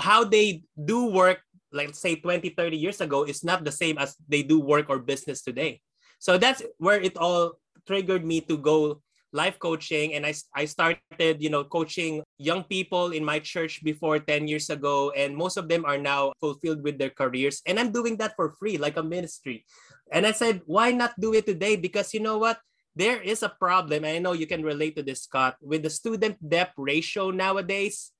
how 0.00 0.24
they 0.24 0.62
do 0.74 1.06
work 1.06 1.40
like 1.72 1.94
say 1.94 2.16
20 2.16 2.50
30 2.50 2.76
years 2.76 3.00
ago 3.00 3.24
is 3.24 3.44
not 3.44 3.64
the 3.64 3.72
same 3.72 3.98
as 3.98 4.16
they 4.28 4.42
do 4.42 4.60
work 4.60 4.88
or 4.88 4.98
business 4.98 5.42
today. 5.42 5.80
So 6.18 6.38
that's 6.38 6.62
where 6.78 7.00
it 7.00 7.16
all 7.16 7.58
triggered 7.86 8.24
me 8.24 8.40
to 8.48 8.56
go 8.56 9.02
life 9.32 9.58
coaching 9.58 10.14
and 10.14 10.24
I, 10.24 10.32
I 10.54 10.64
started 10.64 11.42
you 11.42 11.50
know 11.50 11.64
coaching 11.64 12.22
young 12.38 12.64
people 12.64 13.12
in 13.12 13.24
my 13.24 13.38
church 13.38 13.84
before 13.84 14.18
10 14.18 14.48
years 14.48 14.70
ago 14.70 15.12
and 15.12 15.36
most 15.36 15.58
of 15.58 15.68
them 15.68 15.84
are 15.84 15.98
now 15.98 16.32
fulfilled 16.40 16.82
with 16.82 16.96
their 16.96 17.10
careers 17.10 17.60
and 17.66 17.78
i'm 17.78 17.92
doing 17.92 18.16
that 18.16 18.32
for 18.34 18.56
free 18.58 18.78
like 18.78 18.96
a 18.96 19.02
ministry. 19.02 19.66
And 20.10 20.24
i 20.26 20.32
said 20.32 20.62
why 20.64 20.92
not 20.92 21.18
do 21.20 21.34
it 21.34 21.44
today? 21.44 21.76
Because 21.76 22.14
you 22.14 22.20
know 22.20 22.38
what 22.38 22.58
there 22.96 23.20
is 23.20 23.44
a 23.44 23.52
problem. 23.52 24.08
I 24.08 24.18
know 24.18 24.32
you 24.32 24.48
can 24.48 24.64
relate 24.64 24.96
to 24.96 25.04
this, 25.04 25.28
Scott, 25.28 25.60
with 25.60 25.84
the 25.84 25.92
student 25.92 26.40
debt 26.40 26.72
ratio 26.80 27.30
nowadays. 27.30 28.10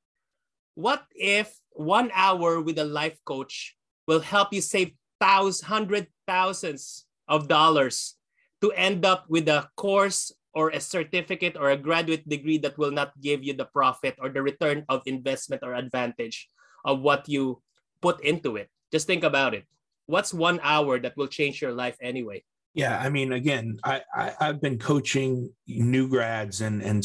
What 0.77 1.09
if 1.17 1.57
one 1.73 2.13
hour 2.13 2.61
with 2.61 2.79
a 2.79 2.85
life 2.85 3.17
coach 3.25 3.75
will 4.07 4.21
help 4.21 4.53
you 4.53 4.61
save 4.61 4.93
thousands, 5.19 5.65
hundred 5.65 6.07
thousands 6.29 7.09
of 7.27 7.49
dollars 7.49 8.21
to 8.61 8.71
end 8.73 9.09
up 9.09 9.25
with 9.33 9.49
a 9.49 9.65
course 9.77 10.31
or 10.53 10.69
a 10.71 10.81
certificate 10.81 11.57
or 11.57 11.71
a 11.73 11.81
graduate 11.81 12.29
degree 12.29 12.59
that 12.59 12.77
will 12.77 12.93
not 12.93 13.17
give 13.21 13.43
you 13.43 13.57
the 13.57 13.65
profit 13.73 14.17
or 14.21 14.29
the 14.29 14.43
return 14.45 14.85
of 14.89 15.01
investment 15.07 15.65
or 15.65 15.73
advantage 15.73 16.49
of 16.85 17.01
what 17.01 17.29
you 17.29 17.61
put 18.01 18.21
into 18.21 18.57
it? 18.57 18.69
Just 18.93 19.07
think 19.07 19.25
about 19.25 19.55
it. 19.55 19.65
What's 20.05 20.33
one 20.33 20.61
hour 20.63 21.01
that 21.01 21.17
will 21.17 21.29
change 21.29 21.61
your 21.61 21.73
life 21.73 21.97
anyway? 22.01 22.45
Yeah, 22.77 22.99
I 22.99 23.09
mean, 23.09 23.33
again, 23.33 23.79
I, 23.85 24.03
I 24.15 24.35
have 24.39 24.61
been 24.61 24.79
coaching 24.79 25.51
new 25.67 26.09
grads 26.09 26.61
and 26.61 26.83
and 26.83 27.03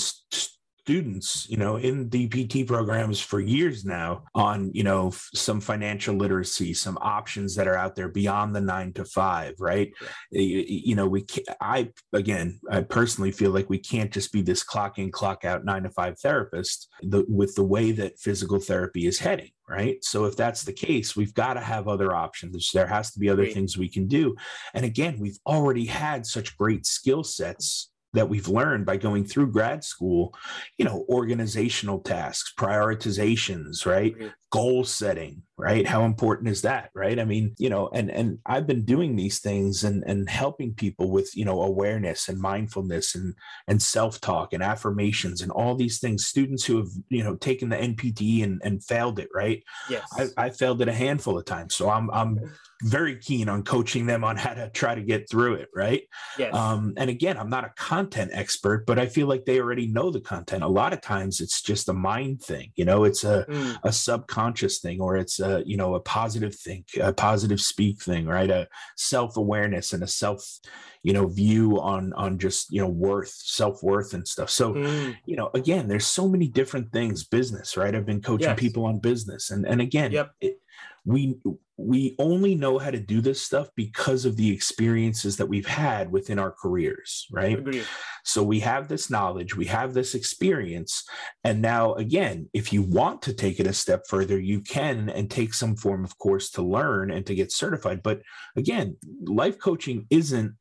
students, 0.84 1.48
you 1.48 1.58
know, 1.58 1.76
in 1.76 2.10
DPT 2.10 2.66
programs 2.66 3.20
for 3.20 3.40
years 3.40 3.86
now 3.86 4.24
on, 4.34 4.72
you 4.74 4.84
know, 4.84 5.10
f- 5.10 5.30
some 5.34 5.62
financial 5.62 6.16
literacy, 6.16 6.74
some 6.74 6.98
options 7.02 7.56
that 7.56 7.68
are 7.68 7.76
out 7.76 7.96
there 7.96 8.10
beyond 8.10 8.56
the 8.56 8.62
nine 8.62 8.92
to 8.94 9.06
five, 9.06 9.54
right? 9.60 9.94
You, 10.32 10.64
you, 10.68 10.96
know, 10.96 11.08
we, 11.08 11.26
I, 11.60 11.92
again, 12.14 12.60
I 12.70 12.82
personally 12.82 13.32
feel 13.32 13.52
like 13.52 13.70
we 13.70 13.78
can't 13.78 14.12
just 14.12 14.34
be 14.34 14.42
this 14.42 14.64
clock 14.64 14.98
in, 14.98 15.12
clock 15.12 15.46
out 15.46 15.66
nine 15.66 15.84
to 15.84 15.90
five 15.90 16.20
therapist 16.20 16.90
the, 17.04 17.26
with 17.28 17.54
the 17.56 17.64
way 17.64 17.92
that 17.92 18.20
physical 18.20 18.60
therapy 18.60 19.06
is 19.06 19.20
heading 19.20 19.52
right? 19.70 20.04
So 20.04 20.26
if 20.26 20.36
that's 20.36 20.64
the 20.64 20.74
case, 20.74 21.16
we've 21.16 21.34
got 21.34 21.54
to 21.54 21.62
have 21.62 21.88
other 21.88 22.14
options. 22.14 22.72
There 22.74 22.88
has 22.88 23.12
to 23.14 23.20
be 23.20 23.30
other 23.30 23.46
things 23.46 23.78
we 23.78 23.88
can 23.88 24.06
do. 24.06 24.36
And 24.74 24.84
again, 24.84 25.18
we've 25.18 25.40
already 25.46 25.86
had 25.86 26.26
such 26.26 26.58
great 26.58 26.86
skill 26.86 27.24
sets 27.24 27.91
that 28.14 28.30
we've 28.30 28.48
learned 28.48 28.86
by 28.86 28.98
going 28.98 29.26
through 29.26 29.52
grad 29.52 29.84
school, 29.84 30.34
you 30.78 30.86
know, 30.86 31.06
organizational 31.10 32.00
tasks, 32.00 32.54
prioritizations, 32.58 33.86
right? 33.86 34.14
Goal 34.52 34.84
setting, 34.84 35.44
right? 35.58 35.88
How 35.88 36.04
important 36.04 36.50
is 36.50 36.62
that, 36.64 36.90
right? 36.94 37.18
I 37.18 37.24
mean, 37.24 37.56
you 37.58 37.70
know, 37.70 37.88
and 37.94 38.12
and 38.12 38.40
I've 38.46 38.68
been 38.68 38.84
doing 38.84 39.16
these 39.16 39.40
things 39.40 39.86
and 39.86 40.04
and 40.06 40.30
helping 40.30 40.74
people 40.74 41.10
with, 41.10 41.36
you 41.36 41.46
know, 41.46 41.62
awareness 41.62 42.28
and 42.28 42.38
mindfulness 42.38 43.16
and 43.16 43.34
and 43.68 43.82
self-talk 43.82 44.52
and 44.52 44.62
affirmations 44.62 45.42
and 45.42 45.52
all 45.52 45.76
these 45.76 46.00
things. 46.00 46.26
Students 46.26 46.66
who 46.66 46.78
have, 46.78 46.90
you 47.10 47.24
know, 47.24 47.36
taken 47.36 47.70
the 47.70 47.78
NPTE 47.78 48.44
and, 48.44 48.62
and 48.64 48.84
failed 48.84 49.20
it, 49.20 49.30
right? 49.34 49.64
Yes. 49.90 50.04
I, 50.18 50.46
I 50.46 50.50
failed 50.50 50.82
it 50.82 50.90
a 50.90 50.94
handful 50.94 51.38
of 51.38 51.46
times. 51.46 51.76
So 51.76 51.90
I'm 51.90 52.12
I'm 52.12 52.40
very 52.84 53.16
keen 53.18 53.48
on 53.48 53.64
coaching 53.64 54.06
them 54.08 54.24
on 54.24 54.36
how 54.36 54.54
to 54.54 54.70
try 54.72 54.96
to 54.96 55.02
get 55.02 55.30
through 55.30 55.54
it, 55.54 55.70
right? 55.76 56.02
Yes. 56.38 56.54
Um, 56.54 56.94
and 56.98 57.10
again, 57.10 57.38
I'm 57.38 57.50
not 57.50 57.64
a 57.64 57.72
content 57.78 58.32
expert, 58.34 58.86
but 58.86 58.98
I 58.98 59.06
feel 59.06 59.28
like 59.28 59.46
they 59.46 59.60
already 59.60 59.88
know 59.88 60.10
the 60.10 60.20
content. 60.20 60.64
A 60.64 60.68
lot 60.68 60.92
of 60.92 61.00
times 61.02 61.42
it's 61.42 61.62
just 61.62 61.90
a 61.90 61.94
mind 61.94 62.42
thing, 62.42 62.72
you 62.76 62.86
know, 62.86 63.04
it's 63.04 63.24
a, 63.24 63.46
mm. 63.48 63.78
a 63.84 63.92
subconscious 63.92 64.41
thing 64.82 65.02
or 65.02 65.18
it's 65.18 65.40
a, 65.40 65.64
you 65.66 65.78
know, 65.78 65.96
a 65.96 66.00
positive 66.00 66.56
think, 66.56 66.88
a 67.00 67.14
positive 67.14 67.60
speak 67.60 68.02
thing, 68.02 68.26
right? 68.26 68.50
A 68.50 68.68
self-awareness 68.98 69.94
and 69.94 70.04
a 70.04 70.08
self, 70.08 70.60
you 71.04 71.14
know, 71.14 71.28
view 71.28 71.80
on 71.80 72.14
on 72.14 72.40
just, 72.40 72.72
you 72.74 72.82
know, 72.82 72.90
worth, 72.90 73.30
self-worth 73.30 74.14
and 74.14 74.28
stuff. 74.28 74.50
So, 74.50 74.74
mm. 74.74 75.16
you 75.26 75.36
know, 75.36 75.50
again, 75.54 75.88
there's 75.88 76.08
so 76.08 76.28
many 76.28 76.48
different 76.48 76.92
things, 76.92 77.24
business, 77.24 77.78
right? 77.78 77.96
I've 77.96 78.06
been 78.06 78.22
coaching 78.22 78.50
yes. 78.50 78.60
people 78.60 78.86
on 78.86 79.00
business. 79.00 79.52
And 79.52 79.66
and 79.68 79.82
again, 79.82 80.12
yep. 80.12 80.32
it, 80.40 80.60
we 81.06 81.36
we 81.86 82.16
only 82.20 82.56
know 82.56 82.78
how 82.78 82.92
to 82.92 83.00
do 83.00 83.22
this 83.22 83.42
stuff 83.42 83.70
because 83.76 84.26
of 84.26 84.38
the 84.38 84.52
experiences 84.52 85.38
that 85.38 85.46
we've 85.46 85.68
had 85.68 86.12
within 86.12 86.40
our 86.40 86.52
careers 86.52 87.28
right 87.32 87.60
Agreed. 87.60 87.86
so 88.24 88.44
we 88.44 88.60
have 88.60 88.88
this 88.88 89.10
knowledge 89.10 89.56
we 89.56 89.66
have 89.66 89.94
this 89.94 90.16
experience 90.16 91.04
and 91.44 91.62
now 91.62 91.94
again 91.96 92.50
if 92.54 92.72
you 92.72 92.82
want 92.84 93.22
to 93.24 93.34
take 93.34 93.60
it 93.60 93.68
a 93.68 93.74
step 93.74 94.04
further 94.08 94.40
you 94.40 94.62
can 94.62 95.10
and 95.10 95.30
take 95.30 95.54
some 95.54 95.76
form 95.76 96.04
of 96.04 96.18
course 96.18 96.52
to 96.52 96.62
learn 96.62 97.12
and 97.12 97.26
to 97.26 97.36
get 97.36 97.52
certified 97.52 98.02
but 98.04 98.22
again 98.56 98.96
life 99.26 99.58
coaching 99.60 100.06
isn't 100.10 100.54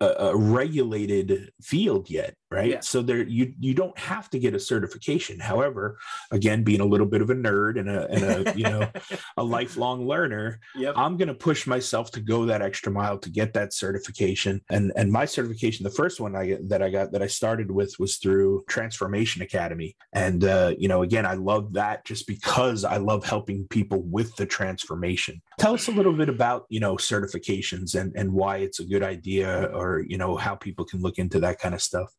a, 0.00 0.06
a 0.06 0.36
regulated 0.36 1.52
field 1.60 2.10
yet 2.10 2.34
right? 2.50 2.70
Yeah. 2.70 2.80
so 2.80 3.02
there 3.02 3.22
you 3.22 3.52
you 3.58 3.74
don't 3.74 3.98
have 3.98 4.30
to 4.30 4.38
get 4.38 4.54
a 4.54 4.60
certification. 4.60 5.40
However 5.40 5.98
again 6.30 6.62
being 6.62 6.80
a 6.80 6.84
little 6.84 7.06
bit 7.06 7.20
of 7.20 7.30
a 7.30 7.34
nerd 7.34 7.78
and 7.78 7.88
a, 7.88 8.08
and 8.10 8.48
a 8.48 8.56
you 8.58 8.64
know 8.64 8.88
a 9.36 9.44
lifelong 9.56 10.06
learner 10.06 10.60
yep. 10.74 10.94
i'm 10.96 11.16
going 11.16 11.28
to 11.28 11.34
push 11.34 11.66
myself 11.66 12.10
to 12.10 12.20
go 12.20 12.46
that 12.46 12.62
extra 12.62 12.90
mile 12.92 13.18
to 13.18 13.30
get 13.30 13.52
that 13.54 13.72
certification. 13.72 14.60
And 14.70 14.92
and 14.96 15.10
my 15.10 15.24
certification 15.24 15.84
the 15.84 15.90
first 15.90 16.20
one 16.20 16.36
i 16.36 16.58
that 16.64 16.82
i 16.82 16.90
got 16.90 17.12
that 17.12 17.22
i 17.22 17.26
started 17.26 17.70
with 17.70 17.94
was 17.98 18.16
through 18.16 18.64
transformation 18.68 19.42
academy. 19.42 19.96
And 20.12 20.44
uh, 20.44 20.74
you 20.78 20.88
know 20.88 21.02
again 21.02 21.26
i 21.26 21.34
love 21.34 21.72
that 21.74 22.04
just 22.04 22.26
because 22.26 22.84
i 22.84 22.96
love 22.96 23.24
helping 23.24 23.66
people 23.68 24.02
with 24.02 24.34
the 24.36 24.46
transformation. 24.46 25.42
Tell 25.58 25.74
us 25.74 25.88
a 25.88 25.92
little 25.92 26.12
bit 26.12 26.28
about 26.28 26.66
you 26.68 26.80
know 26.80 26.96
certifications 26.96 27.98
and 27.98 28.12
and 28.16 28.32
why 28.32 28.58
it's 28.58 28.80
a 28.80 28.84
good 28.84 29.02
idea 29.02 29.64
or 29.76 30.04
you 30.08 30.16
know 30.16 30.36
how 30.36 30.54
people 30.54 30.84
can 30.84 31.00
look 31.00 31.18
into 31.18 31.38
that 31.38 31.58
kind 31.58 31.74
of 31.74 31.82
stuff 31.82 32.10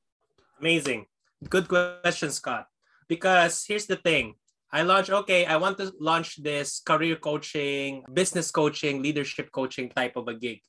Amazing. 0.59 1.05
Good 1.49 1.67
question, 1.67 2.31
Scott. 2.31 2.65
Because 3.07 3.63
here's 3.67 3.85
the 3.85 3.95
thing. 3.95 4.35
I 4.73 4.81
launch, 4.81 5.09
okay, 5.09 5.45
I 5.45 5.55
want 5.57 5.77
to 5.77 5.93
launch 5.99 6.41
this 6.41 6.81
career 6.81 7.15
coaching, 7.15 8.03
business 8.11 8.51
coaching, 8.51 9.01
leadership 9.01 9.51
coaching 9.51 9.89
type 9.89 10.17
of 10.17 10.27
a 10.27 10.33
gig. 10.33 10.59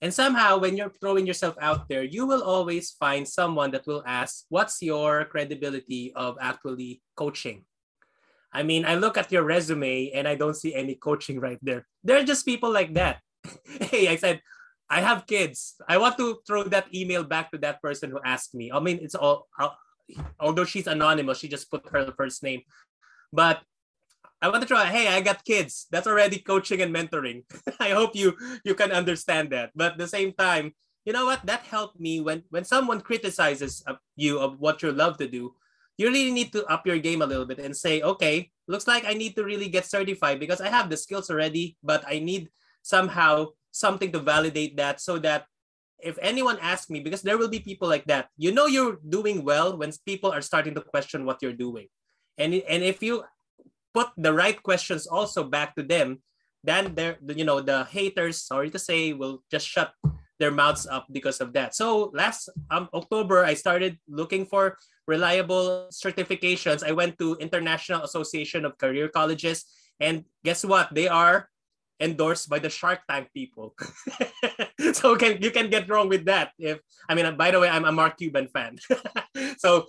And 0.00 0.14
somehow, 0.14 0.58
when 0.58 0.76
you're 0.76 0.92
throwing 1.00 1.26
yourself 1.26 1.56
out 1.60 1.88
there, 1.88 2.04
you 2.04 2.26
will 2.26 2.42
always 2.42 2.92
find 2.92 3.26
someone 3.26 3.70
that 3.72 3.86
will 3.86 4.02
ask, 4.06 4.44
What's 4.48 4.80
your 4.80 5.24
credibility 5.26 6.12
of 6.14 6.36
actually 6.40 7.02
coaching? 7.16 7.64
I 8.52 8.62
mean, 8.62 8.86
I 8.86 8.94
look 8.94 9.18
at 9.18 9.32
your 9.32 9.42
resume 9.42 10.12
and 10.14 10.28
I 10.28 10.36
don't 10.36 10.54
see 10.54 10.74
any 10.74 10.94
coaching 10.94 11.40
right 11.40 11.58
there. 11.60 11.86
There 12.04 12.18
are 12.18 12.24
just 12.24 12.46
people 12.46 12.72
like 12.72 12.94
that. 12.94 13.18
hey, 13.80 14.08
I 14.08 14.16
said, 14.16 14.40
I 14.90 15.00
have 15.00 15.26
kids. 15.26 15.76
I 15.88 15.98
want 15.98 16.18
to 16.18 16.38
throw 16.46 16.64
that 16.64 16.92
email 16.94 17.24
back 17.24 17.50
to 17.52 17.58
that 17.58 17.80
person 17.80 18.10
who 18.10 18.20
asked 18.24 18.54
me. 18.54 18.70
I 18.70 18.80
mean, 18.80 19.00
it's 19.02 19.14
all, 19.14 19.48
although 20.38 20.64
she's 20.64 20.86
anonymous, 20.86 21.38
she 21.38 21.48
just 21.48 21.70
put 21.70 21.88
her 21.90 22.12
first 22.16 22.42
name. 22.42 22.62
But 23.32 23.62
I 24.44 24.48
want 24.48 24.60
to 24.60 24.68
try. 24.68 24.86
Hey, 24.86 25.08
I 25.08 25.20
got 25.20 25.44
kids. 25.44 25.86
That's 25.90 26.06
already 26.06 26.38
coaching 26.38 26.82
and 26.82 26.94
mentoring. 26.94 27.48
I 27.80 27.96
hope 27.96 28.14
you 28.14 28.36
you 28.60 28.74
can 28.74 28.92
understand 28.92 29.48
that. 29.56 29.72
But 29.74 29.96
at 29.96 29.98
the 29.98 30.06
same 30.06 30.36
time, 30.36 30.76
you 31.08 31.16
know 31.16 31.24
what? 31.24 31.40
That 31.48 31.64
helped 31.64 31.98
me 31.98 32.20
when 32.20 32.44
when 32.52 32.64
someone 32.64 33.00
criticizes 33.00 33.80
you 34.16 34.38
of 34.38 34.60
what 34.60 34.84
you 34.84 34.92
love 34.92 35.16
to 35.18 35.28
do. 35.28 35.56
You 35.96 36.12
really 36.12 36.34
need 36.34 36.52
to 36.52 36.66
up 36.66 36.84
your 36.84 36.98
game 36.98 37.22
a 37.22 37.26
little 37.26 37.46
bit 37.46 37.56
and 37.56 37.72
say, 37.72 38.02
okay, 38.02 38.50
looks 38.68 38.84
like 38.84 39.08
I 39.08 39.14
need 39.14 39.32
to 39.36 39.48
really 39.48 39.72
get 39.72 39.86
certified 39.86 40.40
because 40.40 40.60
I 40.60 40.68
have 40.68 40.90
the 40.90 40.98
skills 40.98 41.30
already, 41.30 41.78
but 41.80 42.04
I 42.04 42.18
need 42.18 42.50
somehow 42.82 43.54
something 43.74 44.14
to 44.14 44.22
validate 44.22 44.78
that 44.78 45.02
so 45.02 45.18
that 45.18 45.50
if 45.98 46.14
anyone 46.22 46.58
asks 46.62 46.88
me, 46.88 47.00
because 47.00 47.22
there 47.22 47.36
will 47.36 47.50
be 47.50 47.58
people 47.58 47.88
like 47.88 48.06
that, 48.06 48.30
you 48.38 48.52
know 48.52 48.66
you're 48.66 48.98
doing 49.08 49.42
well 49.42 49.76
when 49.76 49.90
people 50.06 50.30
are 50.30 50.42
starting 50.42 50.74
to 50.74 50.80
question 50.80 51.26
what 51.26 51.42
you're 51.42 51.56
doing. 51.56 51.88
And, 52.38 52.54
and 52.54 52.82
if 52.82 53.02
you 53.02 53.24
put 53.92 54.08
the 54.16 54.32
right 54.32 54.60
questions 54.62 55.06
also 55.06 55.42
back 55.42 55.74
to 55.74 55.82
them, 55.82 56.22
then 56.62 56.94
they're 56.94 57.18
you 57.28 57.44
know 57.44 57.60
the 57.60 57.84
haters, 57.84 58.40
sorry 58.40 58.70
to 58.70 58.78
say, 58.78 59.12
will 59.12 59.44
just 59.50 59.68
shut 59.68 59.92
their 60.40 60.50
mouths 60.50 60.86
up 60.86 61.06
because 61.12 61.40
of 61.40 61.52
that. 61.52 61.74
So 61.74 62.10
last 62.14 62.48
um, 62.70 62.88
October, 62.94 63.44
I 63.44 63.54
started 63.54 63.98
looking 64.08 64.46
for 64.46 64.78
reliable 65.06 65.88
certifications. 65.92 66.82
I 66.82 66.92
went 66.92 67.18
to 67.18 67.36
International 67.36 68.02
Association 68.02 68.64
of 68.64 68.78
Career 68.78 69.08
Colleges, 69.08 69.64
and 70.00 70.24
guess 70.42 70.64
what? 70.64 70.88
They 70.94 71.06
are 71.06 71.48
endorsed 72.00 72.48
by 72.48 72.58
the 72.58 72.70
Shark 72.70 73.00
Tank 73.08 73.28
people. 73.32 73.74
so 74.92 75.16
can 75.16 75.40
you 75.40 75.50
can 75.50 75.70
get 75.70 75.88
wrong 75.88 76.08
with 76.08 76.24
that. 76.26 76.52
If 76.58 76.80
I 77.08 77.14
mean, 77.14 77.36
by 77.36 77.50
the 77.50 77.60
way, 77.60 77.68
I'm 77.68 77.84
a 77.84 77.92
Mark 77.92 78.18
Cuban 78.18 78.48
fan. 78.48 78.78
so 79.58 79.86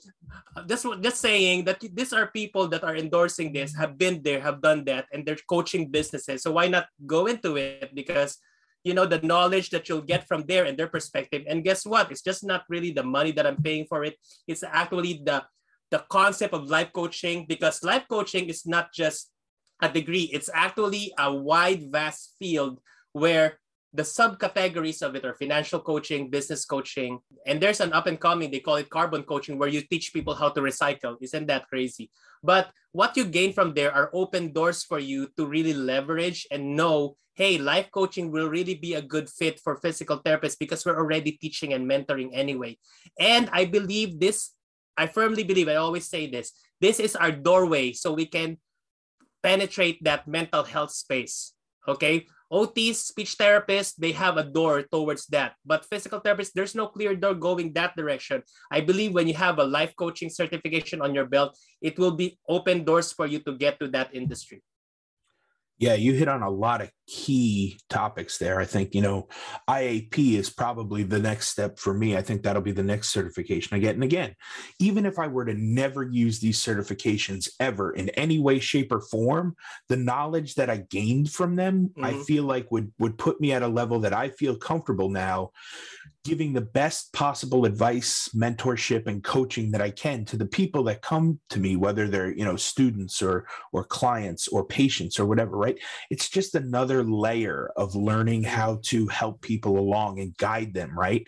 just 0.67 0.85
just 1.01 1.19
saying 1.21 1.65
that 1.65 1.81
these 1.81 2.13
are 2.13 2.27
people 2.27 2.67
that 2.69 2.83
are 2.83 2.95
endorsing 2.95 3.53
this, 3.53 3.75
have 3.75 3.97
been 3.97 4.21
there, 4.21 4.41
have 4.41 4.62
done 4.62 4.85
that, 4.85 5.05
and 5.12 5.25
they're 5.25 5.41
coaching 5.50 5.89
businesses. 5.89 6.43
So 6.43 6.51
why 6.51 6.67
not 6.67 6.88
go 7.05 7.25
into 7.25 7.57
it? 7.57 7.93
Because 7.93 8.38
you 8.83 8.93
know 8.93 9.05
the 9.05 9.21
knowledge 9.25 9.71
that 9.71 9.89
you'll 9.89 10.05
get 10.05 10.27
from 10.27 10.45
there 10.45 10.65
and 10.65 10.77
their 10.77 10.88
perspective. 10.89 11.43
And 11.47 11.63
guess 11.63 11.85
what? 11.85 12.12
It's 12.12 12.21
just 12.21 12.45
not 12.45 12.63
really 12.69 12.91
the 12.91 13.03
money 13.03 13.31
that 13.33 13.47
I'm 13.47 13.62
paying 13.62 13.85
for 13.89 14.03
it. 14.05 14.15
It's 14.47 14.63
actually 14.63 15.21
the 15.25 15.43
the 15.91 16.05
concept 16.09 16.53
of 16.53 16.69
life 16.69 16.91
coaching 16.93 17.45
because 17.47 17.83
life 17.83 18.05
coaching 18.09 18.50
is 18.50 18.65
not 18.65 18.93
just 18.93 19.31
a 19.82 19.89
degree. 19.89 20.29
It's 20.32 20.50
actually 20.53 21.13
a 21.17 21.34
wide, 21.34 21.91
vast 21.91 22.36
field 22.39 22.79
where 23.13 23.60
the 23.94 24.03
subcategories 24.03 25.01
of 25.01 25.15
it 25.15 25.24
are 25.24 25.34
financial 25.34 25.79
coaching, 25.79 26.29
business 26.29 26.65
coaching, 26.65 27.20
and 27.48 27.62
there's 27.62 27.79
an 27.79 27.94
up 27.94 28.08
and 28.08 28.20
coming, 28.20 28.51
they 28.51 28.60
call 28.60 28.75
it 28.75 28.89
carbon 28.89 29.24
coaching, 29.24 29.58
where 29.58 29.70
you 29.70 29.82
teach 29.82 30.12
people 30.12 30.36
how 30.36 30.50
to 30.50 30.60
recycle. 30.60 31.15
Isn't 31.22 31.48
that 31.48 31.67
crazy? 31.70 32.12
But 32.44 32.72
what 32.91 33.15
you 33.15 33.24
gain 33.24 33.53
from 33.53 33.74
there 33.74 33.94
are 33.94 34.12
open 34.13 34.51
doors 34.51 34.84
for 34.84 35.00
you 35.00 35.29
to 35.38 35.46
really 35.46 35.74
leverage 35.74 36.46
and 36.51 36.75
know 36.75 37.15
hey, 37.36 37.58
life 37.58 37.91
coaching 37.91 38.32
will 38.32 38.50
really 38.50 38.75
be 38.75 38.96
a 38.96 39.01
good 39.01 39.29
fit 39.29 39.60
for 39.60 39.75
physical 39.75 40.24
therapists 40.24 40.58
because 40.58 40.86
we're 40.86 40.98
already 40.98 41.34
teaching 41.34 41.74
and 41.74 41.84
mentoring 41.84 42.29
anyway. 42.32 42.77
And 43.20 43.50
I 43.51 43.65
believe 43.65 44.20
this, 44.20 44.51
I 44.98 45.08
firmly 45.08 45.44
believe, 45.44 45.67
I 45.67 45.75
always 45.75 46.08
say 46.08 46.27
this, 46.27 46.53
this 46.79 47.00
is 47.00 47.15
our 47.15 47.32
doorway 47.32 47.91
so 47.91 48.13
we 48.13 48.25
can 48.25 48.58
penetrate 49.45 50.01
that 50.01 50.25
mental 50.27 50.65
health 50.65 50.89
space. 50.89 51.53
Okay. 51.87 52.25
OTs, 52.49 53.13
speech 53.13 53.37
therapists, 53.37 53.93
they 53.97 54.11
have 54.11 54.37
a 54.37 54.43
door 54.43 54.81
towards 54.89 55.25
that. 55.29 55.53
But 55.65 55.85
physical 55.85 56.21
therapists, 56.21 56.53
there's 56.53 56.73
no 56.73 56.87
clear 56.87 57.15
door 57.15 57.33
going 57.33 57.73
that 57.73 57.95
direction. 57.95 58.41
I 58.71 58.81
believe 58.81 59.13
when 59.13 59.27
you 59.27 59.33
have 59.33 59.57
a 59.59 59.65
life 59.65 59.93
coaching 59.97 60.29
certification 60.29 61.01
on 61.01 61.13
your 61.13 61.25
belt, 61.25 61.57
it 61.81 61.97
will 61.97 62.13
be 62.13 62.37
open 62.49 62.85
doors 62.85 63.13
for 63.13 63.25
you 63.25 63.39
to 63.45 63.57
get 63.57 63.79
to 63.81 63.87
that 63.89 64.13
industry. 64.13 64.61
Yeah, 65.77 65.93
you 65.93 66.13
hit 66.13 66.29
on 66.29 66.41
a 66.41 66.49
lot 66.49 66.81
of 66.81 66.89
key 67.07 67.79
topics 67.89 68.38
there. 68.38 68.59
I 68.59 68.65
think, 68.65 68.95
you 68.95 69.01
know, 69.01 69.27
IAP 69.69 70.33
is 70.33 70.50
probably 70.50 71.03
the 71.03 71.19
next 71.19 71.50
step 71.50 71.77
for 71.77 71.93
me. 71.93 72.17
I 72.17 72.21
think 72.21 72.43
that'll 72.43 72.62
be 72.62 72.71
the 72.71 72.83
next 72.83 73.09
certification 73.09 73.75
I 73.75 73.79
get. 73.79 73.95
And 73.95 74.03
again, 74.03 74.36
even 74.80 75.06
if 75.06 75.19
I 75.19 75.27
were 75.27 75.45
to 75.45 75.53
never 75.53 76.03
use 76.03 76.39
these 76.39 76.60
certifications 76.60 77.49
ever 77.60 77.91
in 77.91 78.10
any 78.10 78.39
way, 78.39 78.60
shape, 78.60 78.91
or 78.91 79.01
form, 79.01 79.56
the 79.89 79.97
knowledge 79.97 80.56
that 80.56 80.69
I 80.69 80.77
gained 80.77 81.32
from 81.32 81.56
them, 81.56 81.89
mm-hmm. 81.89 82.03
I 82.03 82.13
feel 82.23 82.43
like 82.43 82.71
would 82.71 82.91
would 82.99 83.17
put 83.17 83.39
me 83.39 83.51
at 83.51 83.63
a 83.63 83.67
level 83.67 83.99
that 84.01 84.13
I 84.13 84.30
feel 84.30 84.56
comfortable 84.56 85.10
now 85.10 85.51
giving 86.25 86.53
the 86.53 86.62
best 86.62 87.13
possible 87.13 87.65
advice, 87.65 88.27
mentorship, 88.36 89.06
and 89.06 89.23
coaching 89.23 89.69
that 89.71 89.82
I 89.82 89.91
can 89.91 90.25
to 90.25 90.38
the 90.38 90.47
people 90.47 90.84
that 90.86 91.03
come 91.03 91.39
to 91.51 91.60
me, 91.60 91.75
whether 91.75 92.08
they're 92.08 92.36
you 92.36 92.43
know 92.43 92.56
students 92.56 93.21
or 93.21 93.47
or 93.71 93.86
clients 93.86 94.47
or 94.47 94.65
patients 94.65 95.19
or 95.19 95.25
whatever. 95.27 95.56
Right? 95.56 95.77
It's 96.10 96.27
just 96.27 96.56
another 96.56 96.94
layer 97.03 97.71
of 97.75 97.95
learning 97.95 98.43
how 98.43 98.79
to 98.84 99.08
help 99.08 99.41
people 99.41 99.77
along 99.77 100.19
and 100.19 100.36
guide 100.38 100.73
them. 100.73 100.97
Right? 100.97 101.25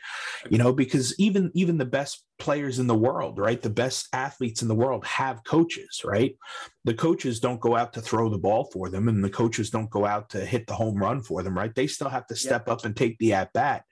You 0.49 0.57
know, 0.57 0.73
because 0.73 1.13
even 1.19 1.51
even 1.53 1.77
the 1.77 1.85
best 1.85 2.23
players 2.39 2.79
in 2.79 2.87
the 2.87 2.95
world, 2.95 3.39
right? 3.39 3.61
The 3.61 3.69
best 3.69 4.07
athletes 4.13 4.61
in 4.61 4.67
the 4.67 4.75
world 4.75 5.05
have 5.05 5.43
coaches, 5.43 6.01
right? 6.05 6.35
The 6.85 6.93
coaches 6.93 7.39
don't 7.39 7.59
go 7.59 7.75
out 7.75 7.93
to 7.93 8.01
throw 8.01 8.29
the 8.29 8.37
ball 8.37 8.69
for 8.71 8.89
them 8.89 9.07
and 9.07 9.23
the 9.23 9.29
coaches 9.29 9.69
don't 9.69 9.89
go 9.89 10.05
out 10.05 10.29
to 10.29 10.45
hit 10.45 10.67
the 10.67 10.73
home 10.73 10.97
run 10.97 11.21
for 11.21 11.43
them, 11.43 11.57
right? 11.57 11.73
They 11.73 11.87
still 11.87 12.09
have 12.09 12.27
to 12.27 12.35
step 12.35 12.65
yeah. 12.67 12.73
up 12.73 12.85
and 12.85 12.95
take 12.95 13.17
the 13.17 13.33
at 13.33 13.51
bat, 13.53 13.83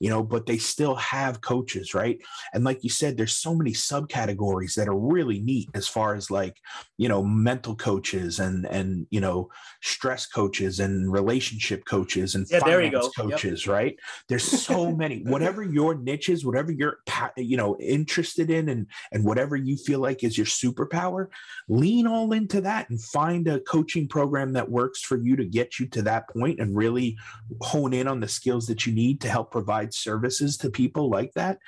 you 0.00 0.08
know, 0.08 0.22
but 0.22 0.46
they 0.46 0.58
still 0.58 0.94
have 0.96 1.40
coaches, 1.42 1.94
right? 1.94 2.20
And 2.54 2.64
like 2.64 2.82
you 2.82 2.90
said, 2.90 3.16
there's 3.16 3.34
so 3.36 3.54
many 3.54 3.72
subcategories 3.72 4.74
that 4.74 4.88
are 4.88 4.98
really 4.98 5.40
neat 5.40 5.68
as 5.74 5.86
far 5.86 6.14
as 6.14 6.30
like, 6.30 6.56
you 6.96 7.08
know, 7.08 7.22
mental 7.22 7.76
coaches 7.76 8.40
and, 8.40 8.66
and, 8.66 9.06
you 9.10 9.20
know, 9.20 9.50
stress 9.82 10.26
coaches 10.26 10.80
and 10.80 11.12
relationship 11.12 11.84
coaches 11.84 12.34
and 12.34 12.46
yeah, 12.50 12.60
finance 12.60 13.08
coaches, 13.16 13.66
yep. 13.66 13.72
right? 13.72 13.96
There's 14.28 14.44
so 14.44 14.90
many, 14.96 15.22
whatever 15.22 15.62
your 15.62 15.94
niche 15.94 16.30
is, 16.30 16.44
whatever 16.44 16.72
your, 16.72 16.98
you 17.36 17.56
know, 17.56 17.76
interested 17.90 18.50
in 18.50 18.68
and 18.68 18.86
and 19.12 19.24
whatever 19.24 19.56
you 19.56 19.76
feel 19.76 20.00
like 20.00 20.22
is 20.22 20.38
your 20.38 20.46
superpower 20.46 21.26
lean 21.68 22.06
all 22.06 22.32
into 22.32 22.60
that 22.60 22.88
and 22.88 23.02
find 23.02 23.48
a 23.48 23.60
coaching 23.60 24.06
program 24.08 24.52
that 24.52 24.70
works 24.70 25.02
for 25.02 25.18
you 25.18 25.36
to 25.36 25.44
get 25.44 25.78
you 25.78 25.86
to 25.86 26.02
that 26.02 26.28
point 26.30 26.60
and 26.60 26.76
really 26.76 27.16
hone 27.60 27.92
in 27.92 28.06
on 28.06 28.20
the 28.20 28.28
skills 28.28 28.66
that 28.66 28.86
you 28.86 28.92
need 28.92 29.20
to 29.20 29.28
help 29.28 29.50
provide 29.50 29.92
services 29.92 30.56
to 30.56 30.70
people 30.70 31.10
like 31.10 31.32
that 31.34 31.58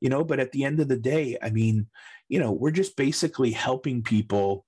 you 0.00 0.08
know 0.08 0.24
but 0.24 0.40
at 0.40 0.52
the 0.52 0.64
end 0.64 0.80
of 0.80 0.88
the 0.88 0.96
day 0.96 1.36
i 1.42 1.50
mean 1.50 1.86
you 2.28 2.38
know 2.38 2.52
we're 2.52 2.70
just 2.70 2.96
basically 2.96 3.50
helping 3.50 4.02
people 4.02 4.64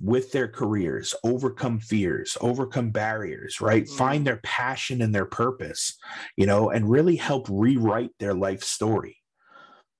with 0.00 0.32
their 0.32 0.48
careers, 0.48 1.14
overcome 1.24 1.78
fears, 1.78 2.36
overcome 2.40 2.90
barriers, 2.90 3.60
right? 3.60 3.84
Mm-hmm. 3.84 3.96
Find 3.96 4.26
their 4.26 4.40
passion 4.42 5.02
and 5.02 5.14
their 5.14 5.26
purpose, 5.26 5.96
you 6.36 6.46
know, 6.46 6.70
and 6.70 6.90
really 6.90 7.16
help 7.16 7.46
rewrite 7.50 8.10
their 8.18 8.34
life 8.34 8.62
story 8.62 9.18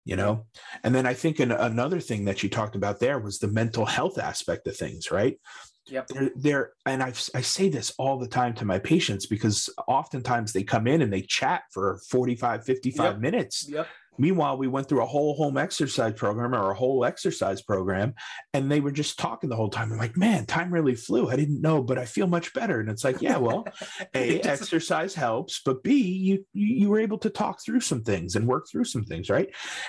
you 0.05 0.17
know? 0.17 0.47
And 0.83 0.95
then 0.95 1.07
i 1.07 1.15
think 1.15 1.41
an, 1.41 1.53
another 1.53 2.01
thing 2.01 2.25
that 2.27 2.43
you 2.43 2.49
talked 2.49 2.77
about 2.77 3.01
there 3.01 3.19
was 3.19 3.39
the 3.39 3.49
mental 3.49 3.87
health 3.87 4.19
aspect 4.19 4.67
of 4.67 4.77
things 4.77 5.11
right? 5.11 5.39
Yep. 5.87 6.07
They're, 6.09 6.31
they're 6.35 6.73
and 6.87 7.03
i 7.03 7.09
i 7.35 7.43
say 7.43 7.69
this 7.69 7.93
all 7.99 8.19
the 8.19 8.29
time 8.29 8.55
to 8.55 8.65
my 8.65 8.79
patients 8.79 9.27
because 9.27 9.69
oftentimes 9.87 10.53
they 10.53 10.63
come 10.63 10.87
in 10.87 11.03
and 11.03 11.13
they 11.13 11.23
chat 11.23 11.65
for 11.71 12.01
45 12.09 12.65
55 12.65 13.05
yep. 13.05 13.19
minutes. 13.21 13.69
Yep 13.69 13.87
Meanwhile, 14.19 14.59
we 14.59 14.69
went 14.69 14.89
through 14.89 15.03
a 15.03 15.07
whole 15.07 15.35
home 15.35 15.57
exercise 15.57 16.13
program 16.15 16.55
or 16.55 16.71
a 16.71 16.75
whole 16.75 17.05
exercise 17.05 17.63
program, 17.63 18.15
and 18.53 18.71
they 18.71 18.81
were 18.81 18.93
just 18.93 19.19
talking 19.19 19.51
the 19.51 19.57
whole 19.57 19.71
time. 19.71 19.93
I'm 19.93 19.99
like, 19.99 20.17
man, 20.17 20.47
time 20.47 20.73
really 20.73 20.95
flew. 20.95 21.31
I 21.31 21.37
didn't 21.37 21.61
know, 21.61 21.83
but 21.83 21.99
I 21.99 22.05
feel 22.05 22.27
much 22.27 22.53
better. 22.55 22.81
And 22.81 22.89
it's 22.89 23.05
like, 23.05 23.21
yeah, 23.21 23.37
well, 23.37 23.67
a 24.15 24.41
exercise 24.41 25.15
helps, 25.15 25.61
but 25.65 25.83
b 25.83 25.95
you 25.95 26.45
you 26.53 26.89
were 26.89 27.01
able 27.01 27.19
to 27.19 27.31
talk 27.31 27.63
through 27.63 27.81
some 27.81 28.03
things 28.03 28.37
and 28.37 28.47
work 28.47 28.67
through 28.71 28.85
some 28.85 29.05
things, 29.05 29.31
right? 29.31 29.49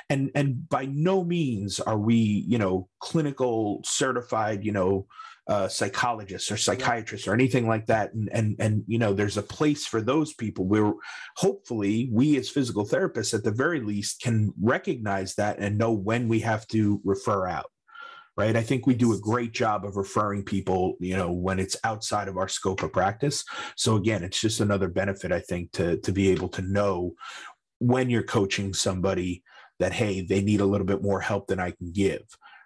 And 0.10 0.32
and 0.36 0.68
by 0.70 0.86
no 0.86 1.24
means 1.24 1.80
are 1.80 1.98
we, 1.98 2.16
you 2.16 2.58
know, 2.58 2.90
clinical 3.00 3.82
certified, 3.86 4.64
you 4.66 4.72
know, 4.72 5.08
uh, 5.48 5.68
psychologists 5.68 6.52
or 6.52 6.58
psychiatrists 6.58 7.28
or 7.28 7.34
anything 7.34 7.68
like 7.68 7.86
that. 7.86 8.14
And 8.14 8.30
and 8.32 8.56
and 8.60 8.84
you 8.88 8.98
know 8.98 9.14
there's 9.14 9.38
a 9.38 9.44
place 9.44 9.86
for 9.86 10.02
those 10.02 10.34
people 10.34 10.66
where 10.66 10.92
hopefully 11.38 12.10
we 12.12 12.38
as 12.38 12.50
physical 12.50 12.86
therapists 12.86 13.34
at 13.34 13.44
the 13.44 13.52
very 13.52 13.80
least 13.80 14.22
can 14.22 14.54
recognize 14.62 15.36
that 15.36 15.60
and 15.60 15.78
know 15.78 15.92
when 15.92 16.28
we 16.28 16.40
have 16.40 16.68
to 16.68 17.02
refer 17.04 17.48
out 17.48 17.70
right? 18.38 18.58
I 18.58 18.64
think 18.64 18.86
we 18.86 18.96
do 18.96 19.14
a 19.14 19.20
great 19.20 19.54
job 19.54 19.86
of 19.86 19.96
referring 19.96 20.44
people 20.44 20.96
you 21.00 21.16
know 21.16 21.32
when 21.32 21.60
it's 21.60 21.78
outside 21.84 22.28
of 22.28 22.38
our 22.38 22.48
scope 22.48 22.84
of 22.84 22.92
practice. 22.92 23.44
So 23.76 23.96
again 23.96 24.24
it's 24.24 24.42
just 24.42 24.60
another 24.60 24.88
benefit 24.88 25.32
i 25.32 25.40
think 25.40 25.72
to 25.74 25.98
to 25.98 26.12
be 26.12 26.30
able 26.30 26.50
to 26.50 26.62
know 26.62 27.14
when 27.80 28.10
you're 28.10 28.24
coaching 28.24 28.74
somebody 28.74 29.44
that 29.80 29.94
hey 29.94 30.22
they 30.22 30.42
need 30.42 30.62
a 30.62 30.66
little 30.66 30.88
bit 30.88 31.04
more 31.04 31.20
help 31.20 31.48
than 31.48 31.60
i 31.60 31.72
can 31.72 31.92
give 31.92 32.24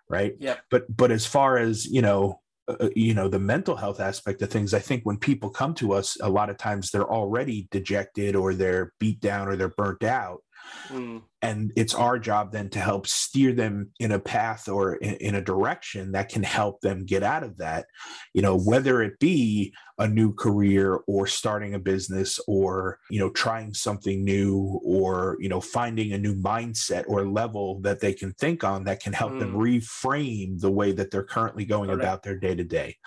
right? 0.09 0.33
Yeah 0.39 0.55
but 0.71 0.85
but 0.95 1.11
as 1.11 1.25
far 1.25 1.57
as 1.57 1.85
you 1.85 2.01
know 2.01 2.39
uh, 2.69 2.89
you 2.95 3.13
know 3.13 3.27
the 3.27 3.39
mental 3.39 3.75
health 3.75 3.99
aspect 3.99 4.41
of 4.41 4.49
things 4.49 4.73
i 4.73 4.79
think 4.79 5.03
when 5.03 5.17
people 5.17 5.49
come 5.49 5.73
to 5.73 5.93
us 5.93 6.17
a 6.21 6.29
lot 6.29 6.49
of 6.49 6.57
times 6.57 6.91
they're 6.91 7.11
already 7.11 7.67
dejected 7.71 8.35
or 8.35 8.53
they're 8.53 8.93
beat 8.99 9.19
down 9.19 9.47
or 9.47 9.55
they're 9.55 9.69
burnt 9.69 10.03
out 10.03 10.43
Mm. 10.89 11.21
And 11.41 11.71
it's 11.75 11.95
our 11.95 12.19
job 12.19 12.51
then 12.51 12.69
to 12.71 12.79
help 12.79 13.07
steer 13.07 13.53
them 13.53 13.91
in 13.99 14.11
a 14.11 14.19
path 14.19 14.67
or 14.67 14.95
in, 14.95 15.15
in, 15.15 15.35
a 15.35 15.41
direction 15.41 16.11
that 16.11 16.27
can 16.29 16.43
help 16.43 16.81
them 16.81 17.05
get 17.05 17.23
out 17.23 17.43
of 17.43 17.57
that, 17.57 17.85
you 18.33 18.41
know, 18.41 18.57
whether 18.57 19.01
it 19.01 19.19
be 19.19 19.73
a 19.99 20.07
new 20.07 20.33
career 20.33 20.99
or 21.07 21.27
starting 21.27 21.75
a 21.75 21.79
business 21.79 22.39
or, 22.47 22.99
you 23.09 23.19
know, 23.19 23.29
trying 23.29 23.73
something 23.73 24.23
new 24.23 24.79
or, 24.83 25.37
you 25.39 25.49
know, 25.49 25.61
finding 25.61 26.13
a 26.13 26.17
new 26.17 26.35
mindset 26.35 27.03
or 27.07 27.25
level 27.25 27.79
that 27.81 27.99
they 27.99 28.13
can 28.13 28.33
think 28.33 28.63
on 28.63 28.83
that 28.83 29.01
can 29.01 29.13
help 29.13 29.33
mm. 29.33 29.39
them 29.39 29.53
reframe 29.53 30.59
the 30.59 30.71
way 30.71 30.91
that 30.91 31.11
they're 31.11 31.23
currently 31.23 31.65
going 31.65 31.89
Correct. 31.89 32.03
about 32.03 32.23
their 32.23 32.37
day 32.37 32.55
to 32.55 32.63
day. 32.63 32.97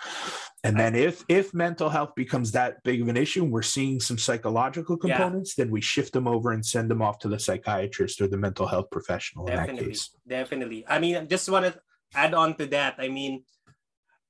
And 0.65 0.79
then 0.79 0.95
if 0.95 1.25
if 1.27 1.53
mental 1.53 1.89
health 1.89 2.11
becomes 2.15 2.53
that 2.53 2.81
big 2.83 3.01
of 3.01 3.09
an 3.09 3.17
issue 3.17 3.43
and 3.43 3.51
we're 3.51 3.61
seeing 3.63 3.99
some 3.99 4.17
psychological 4.17 4.95
components, 4.95 5.55
yeah. 5.57 5.65
then 5.65 5.73
we 5.73 5.81
shift 5.81 6.13
them 6.13 6.25
over 6.25 6.51
and 6.51 6.65
send 6.65 6.89
them 6.89 7.01
off 7.01 7.19
to 7.19 7.27
the 7.27 7.37
psychiatrist 7.37 8.21
or 8.23 8.27
the 8.27 8.37
mental 8.37 8.65
health 8.65 8.89
professional 8.89 9.45
definitely, 9.45 9.69
in 9.69 9.75
that 9.75 9.85
case. 9.85 10.09
Definitely. 10.27 10.85
I 10.87 10.99
mean, 10.99 11.27
just 11.27 11.49
want 11.49 11.65
to 11.65 11.79
add 12.15 12.33
on 12.33 12.55
to 12.57 12.65
that. 12.67 12.95
I 12.97 13.09
mean, 13.09 13.43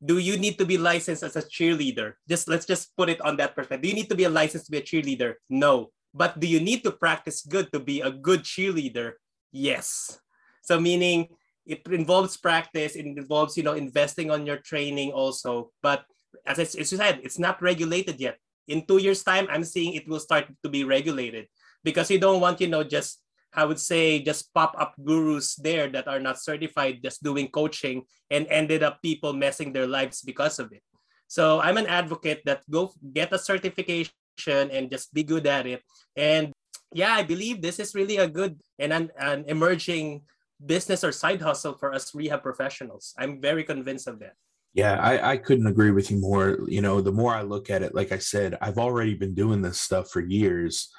do 0.04 0.18
you 0.18 0.38
need 0.38 0.58
to 0.60 0.66
be 0.66 0.78
licensed 0.78 1.24
as 1.24 1.36
a 1.36 1.42
cheerleader? 1.42 2.14
Just 2.28 2.48
let's 2.48 2.66
just 2.66 2.96
put 2.98 3.10
it 3.10 3.22
on 3.22 3.38
that 3.38 3.56
perspective. 3.56 3.84
Do 3.84 3.90
you 3.90 3.96
need 3.96 4.10
to 4.10 4.16
be 4.16 4.26
a 4.26 4.30
licensed 4.30 4.66
to 4.66 4.72
be 4.72 4.80
a 4.80 4.82
cheerleader? 4.82 5.36
No. 5.50 5.92
But 6.14 6.40
do 6.40 6.48
you 6.48 6.60
need 6.60 6.84
to 6.84 6.92
practice 6.92 7.42
good 7.42 7.72
to 7.72 7.80
be 7.80 8.02
a 8.02 8.12
good 8.12 8.44
cheerleader? 8.44 9.14
Yes. 9.52 10.20
So 10.62 10.80
meaning 10.80 11.30
it 11.66 11.82
involves 11.88 12.38
practice, 12.38 12.96
it 12.96 13.06
involves, 13.06 13.56
you 13.56 13.64
know, 13.64 13.74
investing 13.74 14.30
on 14.30 14.46
your 14.46 14.58
training 14.58 15.12
also. 15.12 15.72
But 15.82 16.04
as 16.46 16.60
I, 16.60 16.64
as 16.64 16.92
you 16.92 16.98
said, 16.98 17.22
it's 17.24 17.40
not 17.40 17.62
regulated 17.62 18.20
yet. 18.20 18.38
In 18.68 18.86
two 18.86 18.98
years' 18.98 19.24
time, 19.24 19.48
I'm 19.50 19.64
seeing 19.64 19.94
it 19.94 20.08
will 20.08 20.20
start 20.20 20.48
to 20.64 20.70
be 20.70 20.84
regulated 20.84 21.48
because 21.84 22.12
you 22.12 22.20
don't 22.20 22.40
want, 22.40 22.62
you 22.62 22.68
know, 22.68 22.84
just 22.84 23.23
I 23.56 23.66
would 23.66 23.80
say 23.80 24.20
just 24.20 24.54
pop 24.54 24.76
up 24.78 24.96
gurus 25.04 25.56
there 25.56 25.88
that 25.90 26.08
are 26.08 26.20
not 26.20 26.42
certified, 26.42 27.02
just 27.04 27.24
doing 27.24 27.48
coaching 27.50 28.04
and 28.32 28.48
ended 28.50 28.84
up 28.84 29.02
people 29.02 29.34
messing 29.34 29.74
their 29.74 29.88
lives 29.88 30.22
because 30.22 30.60
of 30.60 30.72
it. 30.72 30.82
So 31.28 31.62
I'm 31.62 31.78
an 31.78 31.88
advocate 31.88 32.42
that 32.46 32.62
go 32.70 32.94
get 33.14 33.34
a 33.34 33.40
certification 33.40 34.12
and 34.46 34.90
just 34.90 35.14
be 35.14 35.24
good 35.24 35.48
at 35.48 35.66
it. 35.66 35.82
And 36.16 36.52
yeah, 36.94 37.14
I 37.14 37.24
believe 37.24 37.62
this 37.62 37.80
is 37.80 37.96
really 37.96 38.18
a 38.18 38.28
good 38.28 38.60
and 38.78 38.94
an, 38.94 39.10
an 39.18 39.46
emerging 39.48 40.22
business 40.64 41.04
or 41.04 41.12
side 41.12 41.42
hustle 41.42 41.74
for 41.74 41.94
us 41.94 42.14
rehab 42.14 42.44
professionals. 42.44 43.14
I'm 43.18 43.42
very 43.42 43.64
convinced 43.64 44.08
of 44.08 44.20
that. 44.20 44.34
Yeah, 44.74 45.00
I, 45.00 45.34
I 45.34 45.38
couldn't 45.38 45.68
agree 45.68 45.92
with 45.92 46.10
you 46.10 46.18
more. 46.18 46.60
You 46.68 46.82
know, 46.82 47.02
the 47.02 47.12
more 47.12 47.34
I 47.34 47.44
look 47.44 47.70
at 47.70 47.84
it, 47.84 47.94
like 47.94 48.12
I 48.12 48.18
said, 48.18 48.58
I've 48.62 48.80
already 48.80 49.14
been 49.14 49.36
doing 49.36 49.62
this 49.62 49.80
stuff 49.80 50.10
for 50.10 50.22
years. 50.22 50.90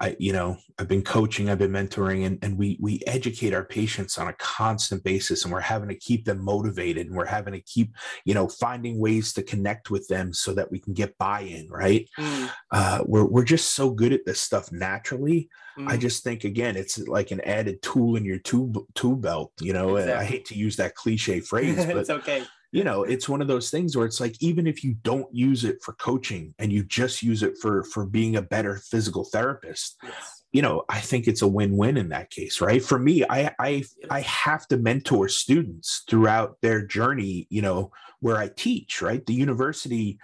I, 0.00 0.14
you 0.18 0.32
know, 0.32 0.56
I've 0.78 0.86
been 0.86 1.02
coaching, 1.02 1.50
I've 1.50 1.58
been 1.58 1.72
mentoring, 1.72 2.24
and, 2.24 2.38
and 2.42 2.56
we 2.56 2.78
we 2.80 3.02
educate 3.06 3.52
our 3.52 3.64
patients 3.64 4.16
on 4.16 4.28
a 4.28 4.32
constant 4.34 5.02
basis, 5.02 5.44
and 5.44 5.52
we're 5.52 5.60
having 5.60 5.88
to 5.88 5.96
keep 5.96 6.24
them 6.24 6.40
motivated, 6.40 7.08
and 7.08 7.16
we're 7.16 7.24
having 7.24 7.52
to 7.52 7.60
keep, 7.60 7.92
you 8.24 8.32
know, 8.32 8.46
finding 8.46 9.00
ways 9.00 9.32
to 9.32 9.42
connect 9.42 9.90
with 9.90 10.06
them 10.06 10.32
so 10.32 10.52
that 10.54 10.70
we 10.70 10.78
can 10.78 10.94
get 10.94 11.18
buy-in, 11.18 11.68
right? 11.68 12.08
Mm. 12.16 12.50
Uh, 12.70 13.02
we're 13.06 13.24
we're 13.24 13.44
just 13.44 13.74
so 13.74 13.90
good 13.90 14.12
at 14.12 14.24
this 14.24 14.40
stuff 14.40 14.70
naturally. 14.70 15.48
Mm. 15.76 15.88
I 15.88 15.96
just 15.96 16.22
think 16.22 16.44
again, 16.44 16.76
it's 16.76 16.98
like 17.08 17.32
an 17.32 17.40
added 17.40 17.82
tool 17.82 18.14
in 18.14 18.24
your 18.24 18.38
tool 18.38 18.86
tool 18.94 19.16
belt. 19.16 19.52
You 19.60 19.72
know, 19.72 19.96
exactly. 19.96 20.24
I 20.24 20.28
hate 20.28 20.44
to 20.46 20.54
use 20.54 20.76
that 20.76 20.94
cliche 20.94 21.40
phrase, 21.40 21.84
but 21.84 21.96
it's 21.96 22.10
okay 22.10 22.44
you 22.70 22.84
know 22.84 23.02
it's 23.02 23.28
one 23.28 23.40
of 23.40 23.48
those 23.48 23.70
things 23.70 23.96
where 23.96 24.06
it's 24.06 24.20
like 24.20 24.36
even 24.40 24.66
if 24.66 24.84
you 24.84 24.94
don't 25.02 25.32
use 25.34 25.64
it 25.64 25.78
for 25.82 25.94
coaching 25.94 26.54
and 26.58 26.72
you 26.72 26.84
just 26.84 27.22
use 27.22 27.42
it 27.42 27.56
for 27.60 27.84
for 27.84 28.06
being 28.06 28.36
a 28.36 28.42
better 28.42 28.76
physical 28.76 29.24
therapist 29.24 29.96
yes. 30.02 30.44
you 30.52 30.62
know 30.62 30.84
i 30.88 31.00
think 31.00 31.26
it's 31.26 31.42
a 31.42 31.48
win-win 31.48 31.96
in 31.96 32.08
that 32.08 32.30
case 32.30 32.60
right? 32.60 32.82
For 32.82 32.98
me 32.98 33.24
i 33.28 33.54
i 33.58 33.84
i 34.10 34.20
have 34.20 34.66
to 34.68 34.76
mentor 34.76 35.28
students 35.28 36.04
throughout 36.08 36.56
their 36.62 36.84
journey 36.84 37.46
you 37.50 37.62
know 37.62 37.90
where 38.20 38.36
i 38.36 38.48
teach 38.48 39.00
right? 39.02 39.24
The 39.24 39.34
university 39.34 40.18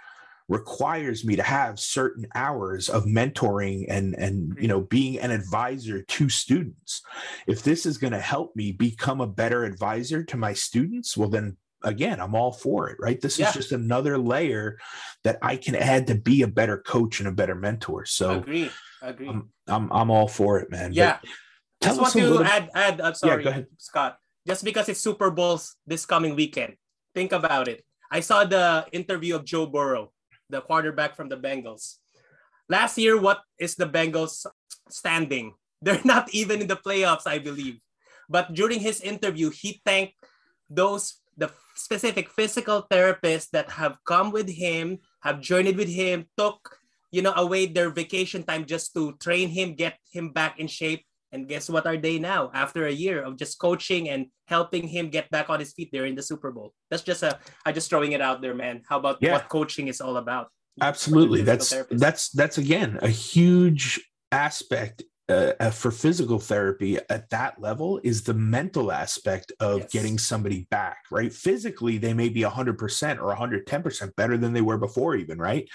requires 0.47 1.25
me 1.25 1.35
to 1.35 1.41
have 1.41 1.79
certain 1.79 2.27
hours 2.35 2.87
of 2.87 3.05
mentoring 3.05 3.85
and 3.89 4.13
and 4.13 4.55
you 4.59 4.67
know 4.67 4.81
being 4.81 5.19
an 5.19 5.31
advisor 5.31 6.03
to 6.03 6.29
students. 6.29 7.01
If 7.47 7.63
this 7.63 7.87
is 7.87 7.97
going 7.97 8.13
to 8.13 8.19
help 8.19 8.55
me 8.55 8.71
become 8.71 9.21
a 9.21 9.27
better 9.27 9.63
advisor 9.63 10.23
to 10.23 10.37
my 10.37 10.53
students 10.53 11.17
well 11.17 11.29
then 11.29 11.57
again, 11.85 12.19
I'm 12.19 12.35
all 12.35 12.51
for 12.51 12.89
it, 12.89 12.97
right? 12.99 13.19
This 13.21 13.39
yeah. 13.39 13.47
is 13.47 13.53
just 13.53 13.71
another 13.71 14.17
layer 14.17 14.77
that 15.23 15.37
I 15.41 15.55
can 15.55 15.75
add 15.75 16.07
to 16.07 16.15
be 16.15 16.41
a 16.41 16.47
better 16.47 16.77
coach 16.77 17.19
and 17.19 17.29
a 17.29 17.31
better 17.31 17.55
mentor. 17.55 18.05
So 18.05 18.39
agree, 18.39 18.69
agree. 19.01 19.29
I'm 19.29 19.49
I'm, 19.67 19.91
I'm 19.91 20.11
all 20.11 20.27
for 20.27 20.59
it, 20.59 20.69
man. 20.69 20.91
Yeah. 20.91 21.19
But 21.21 21.29
just 21.87 22.01
want 22.01 22.13
to 22.13 22.29
little... 22.29 22.43
add 22.45 22.69
add. 22.75 22.99
I'm 22.99 23.15
sorry, 23.15 23.45
yeah, 23.45 23.61
Scott. 23.77 24.17
Just 24.45 24.63
because 24.65 24.89
it's 24.89 24.99
Super 24.99 25.31
Bowls 25.31 25.77
this 25.87 26.05
coming 26.05 26.35
weekend, 26.35 26.75
think 27.13 27.31
about 27.31 27.67
it. 27.67 27.85
I 28.11 28.19
saw 28.19 28.43
the 28.43 28.85
interview 28.91 29.35
of 29.35 29.45
Joe 29.45 29.65
Burrow, 29.65 30.11
the 30.49 30.61
quarterback 30.61 31.15
from 31.15 31.29
the 31.29 31.37
Bengals. 31.37 31.97
Last 32.69 32.97
year, 32.97 33.19
what 33.19 33.41
is 33.59 33.75
the 33.75 33.87
Bengals 33.87 34.45
standing? 34.89 35.53
They're 35.81 36.01
not 36.03 36.33
even 36.33 36.61
in 36.61 36.67
the 36.67 36.77
playoffs, 36.77 37.27
I 37.27 37.37
believe. 37.37 37.77
But 38.29 38.53
during 38.53 38.79
his 38.79 39.01
interview, 39.01 39.51
he 39.51 39.81
thanked 39.85 40.13
those 40.69 41.21
the 41.37 41.51
specific 41.75 42.29
physical 42.29 42.87
therapists 42.91 43.49
that 43.51 43.69
have 43.71 43.97
come 44.05 44.31
with 44.31 44.49
him, 44.49 44.99
have 45.21 45.41
journeyed 45.41 45.77
with 45.77 45.89
him, 45.89 46.25
took 46.37 46.79
you 47.11 47.21
know 47.21 47.33
away 47.35 47.65
their 47.65 47.89
vacation 47.89 48.43
time 48.43 48.65
just 48.65 48.93
to 48.93 49.13
train 49.17 49.49
him, 49.49 49.75
get 49.75 49.97
him 50.11 50.29
back 50.31 50.59
in 50.59 50.67
shape. 50.67 51.03
And 51.31 51.49
guess 51.49 51.69
what 51.69 51.85
are 51.85 51.97
they 51.97 52.17
now? 52.17 52.49
After 52.53 52.87
a 52.87 52.91
year 52.91 53.21
of 53.21 53.35
just 53.35 53.59
coaching 53.59 54.07
and 54.07 54.27
helping 54.47 54.87
him 54.87 55.09
get 55.09 55.29
back 55.31 55.49
on 55.49 55.59
his 55.59 55.73
feet, 55.73 55.89
they're 55.91 56.05
in 56.05 56.15
the 56.15 56.23
Super 56.23 56.49
Bowl. 56.51 56.71
That's 56.89 57.03
just 57.03 57.23
a 57.23 57.39
I 57.65 57.73
just 57.73 57.89
throwing 57.89 58.13
it 58.13 58.21
out 58.21 58.41
there, 58.41 58.55
man. 58.55 58.83
How 58.87 58.99
about 58.99 59.17
yeah. 59.19 59.33
what 59.33 59.49
coaching 59.49 59.89
is 59.89 59.99
all 59.99 60.15
about? 60.15 60.47
Absolutely. 60.81 61.41
That's 61.41 61.73
that's 61.91 62.29
that's 62.29 62.57
again 62.57 62.99
a 63.01 63.09
huge 63.09 63.99
aspect 64.31 65.03
uh, 65.27 65.53
uh, 65.59 65.71
for 65.71 65.89
physical 65.89 66.37
therapy 66.37 66.99
at 67.09 67.29
that 67.31 67.59
level 67.59 67.99
is 68.03 68.23
the 68.23 68.33
mental 68.33 68.91
aspect 68.91 69.51
of 69.59 69.79
yes. 69.79 69.91
getting 69.91 70.19
somebody 70.19 70.67
back, 70.69 70.99
right? 71.09 71.33
Physically, 71.33 71.97
they 71.97 72.13
may 72.13 72.29
be 72.29 72.41
100% 72.41 73.19
or 73.19 73.35
110% 73.35 74.15
better 74.15 74.37
than 74.37 74.53
they 74.53 74.61
were 74.61 74.77
before, 74.77 75.15
even, 75.15 75.39
right? 75.39 75.67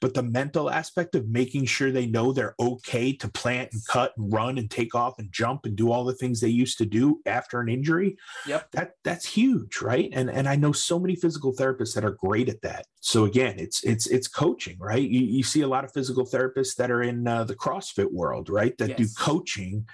But 0.00 0.14
the 0.14 0.22
mental 0.22 0.70
aspect 0.70 1.16
of 1.16 1.28
making 1.28 1.64
sure 1.64 1.90
they 1.90 2.06
know 2.06 2.32
they're 2.32 2.54
okay 2.60 3.12
to 3.14 3.28
plant 3.28 3.70
and 3.72 3.82
cut 3.88 4.12
and 4.16 4.32
run 4.32 4.56
and 4.56 4.70
take 4.70 4.94
off 4.94 5.18
and 5.18 5.32
jump 5.32 5.66
and 5.66 5.74
do 5.74 5.90
all 5.90 6.04
the 6.04 6.14
things 6.14 6.40
they 6.40 6.48
used 6.48 6.78
to 6.78 6.86
do 6.86 7.20
after 7.26 7.58
an 7.58 7.68
injury. 7.68 8.16
Yep. 8.46 8.70
That 8.70 8.92
that's 9.02 9.26
huge, 9.26 9.80
right? 9.80 10.10
And 10.12 10.30
and 10.30 10.48
I 10.48 10.54
know 10.54 10.70
so 10.70 11.00
many 11.00 11.16
physical 11.16 11.52
therapists 11.52 11.94
that 11.94 12.04
are 12.04 12.12
great 12.12 12.48
at 12.48 12.62
that. 12.62 12.86
So 13.04 13.24
again, 13.24 13.56
it's 13.58 13.82
it's 13.82 14.06
it's 14.06 14.28
coaching, 14.28 14.76
right? 14.78 15.02
You, 15.02 15.20
you 15.22 15.42
see 15.42 15.62
a 15.62 15.66
lot 15.66 15.84
of 15.84 15.92
physical 15.92 16.24
therapists 16.24 16.76
that 16.76 16.88
are 16.88 17.02
in 17.02 17.26
uh, 17.26 17.42
the 17.42 17.56
CrossFit 17.56 18.12
world, 18.12 18.48
right? 18.48 18.78
That 18.78 18.90
yes. 18.90 18.98
do 18.98 19.06
coaching 19.18 19.88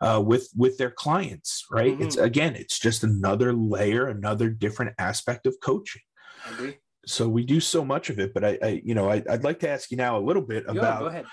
uh, 0.00 0.22
with 0.24 0.48
with 0.56 0.78
their 0.78 0.90
clients, 0.90 1.66
right? 1.70 1.92
Mm-hmm. 1.92 2.02
It's 2.04 2.16
again, 2.16 2.54
it's 2.56 2.78
just 2.78 3.04
another 3.04 3.52
layer, 3.52 4.08
another 4.08 4.48
different 4.48 4.94
aspect 4.98 5.46
of 5.46 5.56
coaching. 5.62 6.00
So 7.04 7.28
we 7.28 7.44
do 7.44 7.60
so 7.60 7.84
much 7.84 8.08
of 8.08 8.18
it, 8.18 8.32
but 8.32 8.42
I, 8.42 8.58
I 8.62 8.80
you 8.82 8.94
know, 8.94 9.10
I, 9.10 9.22
would 9.28 9.44
like 9.44 9.60
to 9.60 9.68
ask 9.68 9.90
you 9.90 9.98
now 9.98 10.16
a 10.16 10.24
little 10.24 10.40
bit 10.40 10.64
about, 10.66 11.26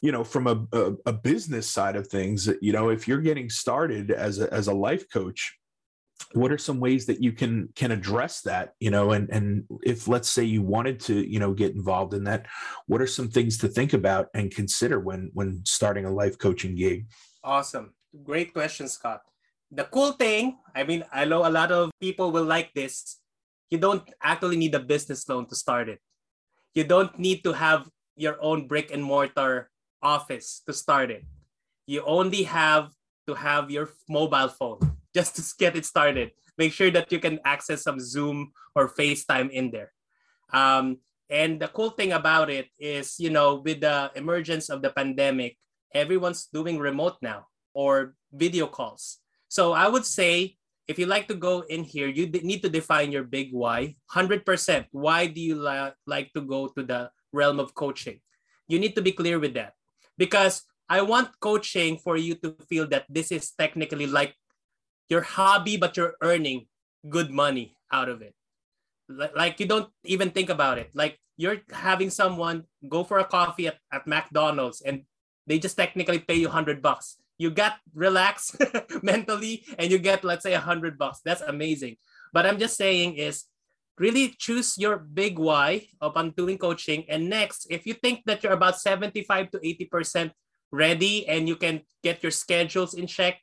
you 0.00 0.12
know, 0.12 0.22
from 0.22 0.46
a, 0.46 0.64
a, 0.72 0.92
a 1.06 1.12
business 1.12 1.66
side 1.66 1.96
of 1.96 2.06
things. 2.06 2.48
You 2.60 2.72
know, 2.72 2.88
if 2.88 3.08
you're 3.08 3.20
getting 3.20 3.50
started 3.50 4.12
as 4.12 4.38
a 4.38 4.52
as 4.54 4.68
a 4.68 4.74
life 4.74 5.10
coach, 5.12 5.58
what 6.34 6.52
are 6.52 6.58
some 6.58 6.80
ways 6.80 7.06
that 7.06 7.22
you 7.22 7.32
can 7.32 7.68
can 7.74 7.90
address 7.90 8.40
that 8.42 8.74
you 8.80 8.90
know 8.90 9.12
and 9.12 9.28
and 9.30 9.64
if 9.82 10.08
let's 10.08 10.28
say 10.28 10.44
you 10.44 10.62
wanted 10.62 11.00
to 11.00 11.14
you 11.28 11.38
know 11.38 11.52
get 11.52 11.74
involved 11.74 12.14
in 12.14 12.24
that 12.24 12.46
what 12.86 13.00
are 13.00 13.06
some 13.06 13.28
things 13.28 13.58
to 13.58 13.68
think 13.68 13.92
about 13.92 14.28
and 14.34 14.50
consider 14.54 14.98
when 15.00 15.30
when 15.34 15.62
starting 15.64 16.04
a 16.04 16.10
life 16.10 16.38
coaching 16.38 16.74
gig? 16.74 17.06
Awesome. 17.44 17.94
Great 18.24 18.52
question 18.52 18.88
scott. 18.88 19.22
The 19.70 19.84
cool 19.84 20.12
thing 20.12 20.58
i 20.74 20.84
mean 20.84 21.04
i 21.12 21.24
know 21.24 21.46
a 21.46 21.52
lot 21.52 21.72
of 21.72 21.90
people 22.00 22.30
will 22.30 22.44
like 22.44 22.72
this. 22.74 23.18
You 23.70 23.78
don't 23.78 24.04
actually 24.22 24.56
need 24.56 24.74
a 24.74 24.80
business 24.80 25.26
loan 25.28 25.46
to 25.48 25.56
start 25.56 25.88
it. 25.88 25.98
You 26.74 26.84
don't 26.84 27.18
need 27.18 27.42
to 27.44 27.52
have 27.52 27.88
your 28.16 28.36
own 28.40 28.68
brick 28.68 28.92
and 28.92 29.02
mortar 29.02 29.70
office 30.02 30.60
to 30.66 30.72
start 30.74 31.10
it. 31.10 31.24
You 31.86 32.04
only 32.04 32.42
have 32.42 32.92
to 33.26 33.34
have 33.34 33.70
your 33.70 33.88
mobile 34.08 34.48
phone 34.48 34.91
just 35.14 35.36
to 35.36 35.42
get 35.58 35.76
it 35.76 35.84
started. 35.84 36.32
Make 36.58 36.72
sure 36.72 36.90
that 36.90 37.12
you 37.12 37.18
can 37.18 37.40
access 37.44 37.82
some 37.82 38.00
Zoom 38.00 38.52
or 38.74 38.88
FaceTime 38.88 39.50
in 39.50 39.70
there. 39.70 39.92
Um, 40.52 40.98
and 41.30 41.60
the 41.60 41.68
cool 41.68 41.90
thing 41.90 42.12
about 42.12 42.50
it 42.50 42.68
is, 42.78 43.16
you 43.18 43.30
know, 43.30 43.56
with 43.64 43.80
the 43.80 44.10
emergence 44.14 44.68
of 44.68 44.82
the 44.82 44.90
pandemic, 44.90 45.56
everyone's 45.94 46.46
doing 46.52 46.78
remote 46.78 47.16
now 47.22 47.46
or 47.72 48.14
video 48.32 48.66
calls. 48.66 49.18
So 49.48 49.72
I 49.72 49.88
would 49.88 50.04
say 50.04 50.56
if 50.88 50.98
you 50.98 51.06
like 51.06 51.28
to 51.28 51.34
go 51.34 51.64
in 51.68 51.84
here, 51.84 52.08
you 52.08 52.26
need 52.28 52.60
to 52.62 52.68
define 52.68 53.12
your 53.12 53.24
big 53.24 53.48
why. 53.52 53.96
100%. 54.12 54.44
Why 54.90 55.26
do 55.26 55.40
you 55.40 55.56
li- 55.56 55.96
like 56.06 56.32
to 56.34 56.42
go 56.42 56.68
to 56.68 56.82
the 56.82 57.10
realm 57.32 57.60
of 57.60 57.74
coaching? 57.74 58.20
You 58.68 58.78
need 58.78 58.94
to 58.96 59.02
be 59.02 59.12
clear 59.12 59.38
with 59.38 59.54
that. 59.54 59.72
Because 60.18 60.64
I 60.88 61.00
want 61.00 61.38
coaching 61.40 61.96
for 61.96 62.16
you 62.16 62.34
to 62.44 62.56
feel 62.68 62.86
that 62.88 63.06
this 63.08 63.32
is 63.32 63.52
technically 63.52 64.06
like 64.06 64.34
your 65.12 65.20
hobby, 65.20 65.76
but 65.76 65.94
you're 65.96 66.16
earning 66.24 66.64
good 67.04 67.30
money 67.30 67.76
out 67.92 68.08
of 68.08 68.24
it. 68.24 68.32
Like 69.12 69.60
you 69.60 69.66
don't 69.68 69.92
even 70.04 70.30
think 70.32 70.48
about 70.48 70.78
it. 70.80 70.90
Like 70.96 71.20
you're 71.36 71.60
having 71.70 72.08
someone 72.08 72.64
go 72.88 73.04
for 73.04 73.18
a 73.20 73.28
coffee 73.28 73.68
at, 73.68 73.76
at 73.92 74.08
McDonald's 74.08 74.80
and 74.80 75.04
they 75.46 75.58
just 75.58 75.76
technically 75.76 76.18
pay 76.18 76.36
you 76.36 76.48
100 76.48 76.80
bucks. 76.80 77.20
You 77.36 77.50
get 77.50 77.74
relaxed 77.92 78.56
mentally 79.02 79.66
and 79.76 79.92
you 79.92 79.98
get, 79.98 80.24
let's 80.24 80.44
say, 80.44 80.52
100 80.52 80.96
bucks. 80.96 81.20
That's 81.24 81.42
amazing. 81.42 81.96
But 82.32 82.46
I'm 82.46 82.58
just 82.58 82.78
saying 82.78 83.16
is 83.16 83.44
really 83.98 84.34
choose 84.38 84.78
your 84.78 84.96
big 84.96 85.38
why 85.38 85.88
upon 86.00 86.30
doing 86.30 86.56
coaching. 86.56 87.04
And 87.10 87.28
next, 87.28 87.66
if 87.68 87.84
you 87.84 87.92
think 87.92 88.24
that 88.24 88.42
you're 88.42 88.56
about 88.56 88.80
75 88.80 89.50
to 89.50 89.58
80% 89.58 90.32
ready 90.70 91.28
and 91.28 91.46
you 91.46 91.56
can 91.56 91.82
get 92.02 92.22
your 92.22 92.32
schedules 92.32 92.94
in 92.94 93.06
check, 93.06 93.36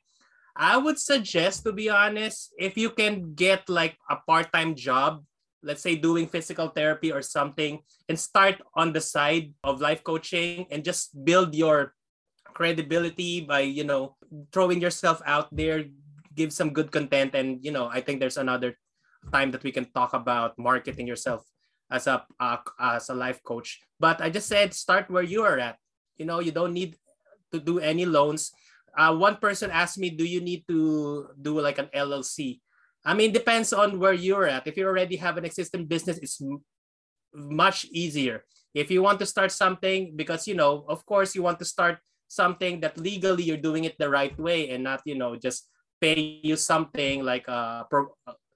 I 0.60 0.76
would 0.76 1.00
suggest, 1.00 1.64
to 1.64 1.72
be 1.72 1.88
honest, 1.88 2.52
if 2.60 2.76
you 2.76 2.92
can 2.92 3.32
get 3.32 3.64
like 3.72 3.96
a 4.12 4.20
part 4.28 4.52
time 4.52 4.76
job, 4.76 5.24
let's 5.64 5.80
say 5.80 5.96
doing 5.96 6.28
physical 6.28 6.68
therapy 6.68 7.08
or 7.08 7.24
something, 7.24 7.80
and 8.12 8.20
start 8.20 8.60
on 8.76 8.92
the 8.92 9.00
side 9.00 9.56
of 9.64 9.80
life 9.80 10.04
coaching 10.04 10.68
and 10.68 10.84
just 10.84 11.16
build 11.24 11.56
your 11.56 11.96
credibility 12.52 13.40
by, 13.40 13.60
you 13.64 13.84
know, 13.84 14.20
throwing 14.52 14.84
yourself 14.84 15.24
out 15.24 15.48
there, 15.48 15.88
give 16.36 16.52
some 16.52 16.76
good 16.76 16.92
content. 16.92 17.34
And, 17.34 17.64
you 17.64 17.72
know, 17.72 17.88
I 17.88 18.04
think 18.04 18.20
there's 18.20 18.36
another 18.36 18.76
time 19.32 19.50
that 19.52 19.64
we 19.64 19.72
can 19.72 19.88
talk 19.96 20.12
about 20.12 20.58
marketing 20.58 21.06
yourself 21.06 21.40
as 21.90 22.06
a 22.06 22.20
uh, 22.38 22.60
as 22.78 23.08
a 23.08 23.16
life 23.16 23.40
coach. 23.44 23.80
But 23.98 24.20
I 24.20 24.28
just 24.28 24.46
said 24.46 24.76
start 24.76 25.08
where 25.08 25.24
you 25.24 25.40
are 25.40 25.58
at. 25.58 25.80
You 26.20 26.26
know, 26.28 26.40
you 26.40 26.52
don't 26.52 26.76
need 26.76 27.00
to 27.52 27.60
do 27.60 27.80
any 27.80 28.04
loans. 28.04 28.52
Uh, 28.96 29.14
one 29.14 29.36
person 29.36 29.70
asked 29.70 29.98
me, 29.98 30.10
"Do 30.10 30.24
you 30.24 30.40
need 30.40 30.66
to 30.68 31.30
do 31.40 31.60
like 31.60 31.78
an 31.78 31.88
LLC?" 31.94 32.60
I 33.04 33.14
mean, 33.14 33.32
depends 33.32 33.72
on 33.72 33.98
where 33.98 34.12
you're 34.12 34.46
at. 34.46 34.66
If 34.66 34.76
you 34.76 34.86
already 34.86 35.16
have 35.16 35.38
an 35.38 35.44
existing 35.44 35.86
business, 35.86 36.18
it's 36.18 36.40
m- 36.40 36.60
much 37.32 37.86
easier. 37.90 38.44
If 38.74 38.90
you 38.90 39.02
want 39.02 39.18
to 39.20 39.26
start 39.26 39.52
something, 39.52 40.14
because 40.14 40.46
you 40.46 40.54
know, 40.54 40.84
of 40.88 41.06
course, 41.06 41.34
you 41.34 41.42
want 41.42 41.58
to 41.60 41.64
start 41.64 41.98
something 42.30 42.80
that 42.80 42.96
legally 42.96 43.42
you're 43.42 43.60
doing 43.60 43.84
it 43.84 43.98
the 43.98 44.08
right 44.08 44.36
way 44.38 44.70
and 44.70 44.84
not, 44.84 45.02
you 45.04 45.18
know, 45.18 45.34
just 45.34 45.66
pay 46.00 46.40
you 46.42 46.56
something 46.56 47.24
like 47.24 47.46
a 47.48 47.84
pro, 47.90 48.14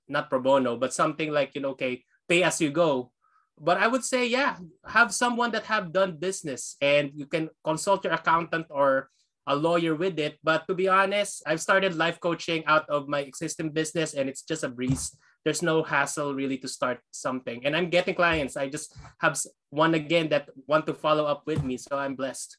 not 0.08 0.30
pro 0.30 0.40
bono, 0.40 0.78
but 0.78 0.94
something 0.94 1.32
like, 1.32 1.54
you 1.54 1.60
know, 1.60 1.74
okay, 1.74 2.04
pay 2.28 2.42
as 2.42 2.60
you 2.60 2.70
go. 2.70 3.10
But 3.58 3.78
I 3.78 3.86
would 3.86 4.04
say, 4.04 4.26
yeah, 4.26 4.56
have 4.86 5.14
someone 5.14 5.50
that 5.52 5.64
have 5.66 5.92
done 5.92 6.16
business 6.18 6.76
and 6.80 7.10
you 7.14 7.26
can 7.26 7.50
consult 7.64 8.04
your 8.04 8.14
accountant 8.14 8.66
or 8.70 9.10
a 9.46 9.54
lawyer 9.54 9.94
with 9.94 10.18
it. 10.18 10.38
But 10.42 10.66
to 10.68 10.74
be 10.74 10.88
honest, 10.88 11.42
I've 11.46 11.60
started 11.60 11.94
life 11.94 12.20
coaching 12.20 12.64
out 12.66 12.88
of 12.88 13.08
my 13.08 13.20
existing 13.20 13.70
business 13.70 14.14
and 14.14 14.28
it's 14.28 14.42
just 14.42 14.64
a 14.64 14.68
breeze. 14.68 15.16
There's 15.44 15.62
no 15.62 15.82
hassle 15.82 16.34
really 16.34 16.56
to 16.58 16.68
start 16.68 17.00
something. 17.10 17.66
And 17.66 17.76
I'm 17.76 17.90
getting 17.90 18.14
clients. 18.14 18.56
I 18.56 18.68
just 18.68 18.96
have 19.20 19.38
one 19.70 19.94
again 19.94 20.30
that 20.30 20.48
want 20.66 20.86
to 20.86 20.94
follow 20.94 21.26
up 21.26 21.42
with 21.46 21.62
me. 21.62 21.76
So 21.76 21.98
I'm 21.98 22.14
blessed. 22.14 22.56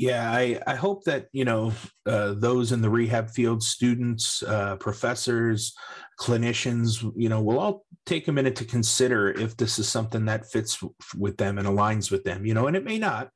Yeah, 0.00 0.32
I, 0.32 0.58
I 0.66 0.76
hope 0.76 1.04
that 1.04 1.26
you 1.30 1.44
know 1.44 1.72
uh, 2.06 2.32
those 2.32 2.72
in 2.72 2.80
the 2.80 2.88
rehab 2.88 3.28
field, 3.28 3.62
students, 3.62 4.42
uh, 4.42 4.76
professors, 4.76 5.74
clinicians, 6.18 7.12
you 7.14 7.28
know, 7.28 7.42
will 7.42 7.58
all 7.58 7.84
take 8.06 8.26
a 8.26 8.32
minute 8.32 8.56
to 8.56 8.64
consider 8.64 9.28
if 9.30 9.58
this 9.58 9.78
is 9.78 9.90
something 9.90 10.24
that 10.24 10.50
fits 10.50 10.82
with 11.18 11.36
them 11.36 11.58
and 11.58 11.68
aligns 11.68 12.10
with 12.10 12.24
them. 12.24 12.46
You 12.46 12.54
know, 12.54 12.66
and 12.66 12.76
it 12.78 12.84
may 12.84 12.98
not, 12.98 13.28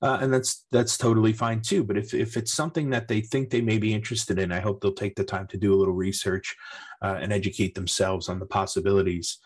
uh, 0.00 0.18
and 0.20 0.32
that's 0.32 0.64
that's 0.70 0.96
totally 0.96 1.32
fine 1.32 1.60
too. 1.60 1.82
But 1.82 1.98
if 1.98 2.14
if 2.14 2.36
it's 2.36 2.52
something 2.52 2.90
that 2.90 3.08
they 3.08 3.22
think 3.22 3.50
they 3.50 3.60
may 3.60 3.78
be 3.78 3.92
interested 3.92 4.38
in, 4.38 4.52
I 4.52 4.60
hope 4.60 4.80
they'll 4.80 4.92
take 4.92 5.16
the 5.16 5.24
time 5.24 5.48
to 5.48 5.58
do 5.58 5.74
a 5.74 5.78
little 5.80 5.94
research 5.94 6.54
uh, 7.02 7.18
and 7.20 7.32
educate 7.32 7.74
themselves 7.74 8.28
on 8.28 8.38
the 8.38 8.46
possibilities. 8.46 9.38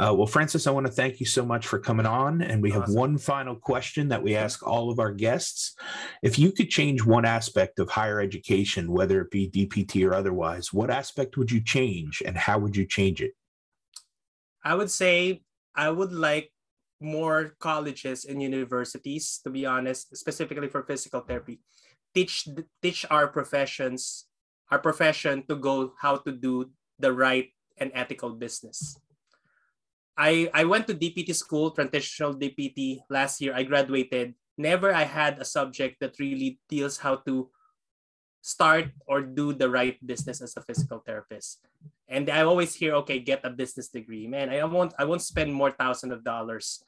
Uh, 0.00 0.14
well, 0.14 0.26
Francis, 0.26 0.66
I 0.66 0.70
want 0.70 0.86
to 0.86 0.92
thank 0.92 1.20
you 1.20 1.26
so 1.26 1.44
much 1.44 1.66
for 1.66 1.78
coming 1.78 2.06
on. 2.06 2.40
And 2.40 2.62
we 2.62 2.70
have 2.70 2.84
awesome. 2.84 2.94
one 2.94 3.18
final 3.18 3.54
question 3.54 4.08
that 4.08 4.22
we 4.22 4.34
ask 4.34 4.66
all 4.66 4.90
of 4.90 4.98
our 4.98 5.12
guests. 5.12 5.74
If 6.22 6.38
you 6.38 6.52
could 6.52 6.70
change 6.70 7.04
one 7.04 7.26
aspect 7.26 7.78
of 7.78 7.90
higher 7.90 8.18
education, 8.18 8.90
whether 8.90 9.20
it 9.20 9.30
be 9.30 9.50
DPT 9.50 10.08
or 10.08 10.14
otherwise, 10.14 10.72
what 10.72 10.90
aspect 10.90 11.36
would 11.36 11.50
you 11.50 11.62
change 11.62 12.22
and 12.24 12.36
how 12.36 12.58
would 12.58 12.76
you 12.76 12.86
change 12.86 13.20
it? 13.20 13.32
I 14.64 14.74
would 14.74 14.90
say 14.90 15.42
I 15.74 15.90
would 15.90 16.12
like 16.12 16.50
more 17.00 17.56
colleges 17.60 18.24
and 18.24 18.42
universities, 18.42 19.40
to 19.44 19.50
be 19.50 19.66
honest, 19.66 20.16
specifically 20.16 20.68
for 20.68 20.82
physical 20.82 21.20
therapy, 21.20 21.60
teach 22.14 22.48
teach 22.82 23.04
our 23.10 23.28
professions, 23.28 24.26
our 24.70 24.78
profession 24.78 25.44
to 25.48 25.56
go 25.56 25.92
how 26.00 26.16
to 26.16 26.32
do 26.32 26.70
the 26.98 27.12
right 27.12 27.48
and 27.76 27.90
ethical 27.94 28.30
business. 28.30 28.96
I, 30.20 30.52
I 30.52 30.68
went 30.68 30.86
to 30.88 30.94
DPT 30.94 31.34
school, 31.34 31.70
transitional 31.70 32.36
DPT 32.36 33.00
last 33.08 33.40
year. 33.40 33.56
I 33.56 33.62
graduated. 33.62 34.34
Never 34.58 34.92
I 34.92 35.04
had 35.08 35.40
a 35.40 35.46
subject 35.48 35.96
that 36.00 36.20
really 36.20 36.60
deals 36.68 36.98
how 36.98 37.24
to 37.24 37.48
start 38.42 38.92
or 39.08 39.22
do 39.22 39.54
the 39.54 39.70
right 39.70 39.96
business 40.04 40.42
as 40.42 40.52
a 40.58 40.60
physical 40.60 41.00
therapist. 41.00 41.64
And 42.06 42.28
I 42.28 42.42
always 42.42 42.74
hear, 42.74 42.92
okay, 43.00 43.18
get 43.18 43.40
a 43.44 43.50
business 43.50 43.88
degree. 43.88 44.26
Man, 44.26 44.50
I 44.50 44.62
won't 44.64 44.92
I 44.98 45.08
won't 45.08 45.24
spend 45.24 45.54
more 45.56 45.72
thousand 45.72 46.12
of 46.12 46.20
dollars, 46.20 46.84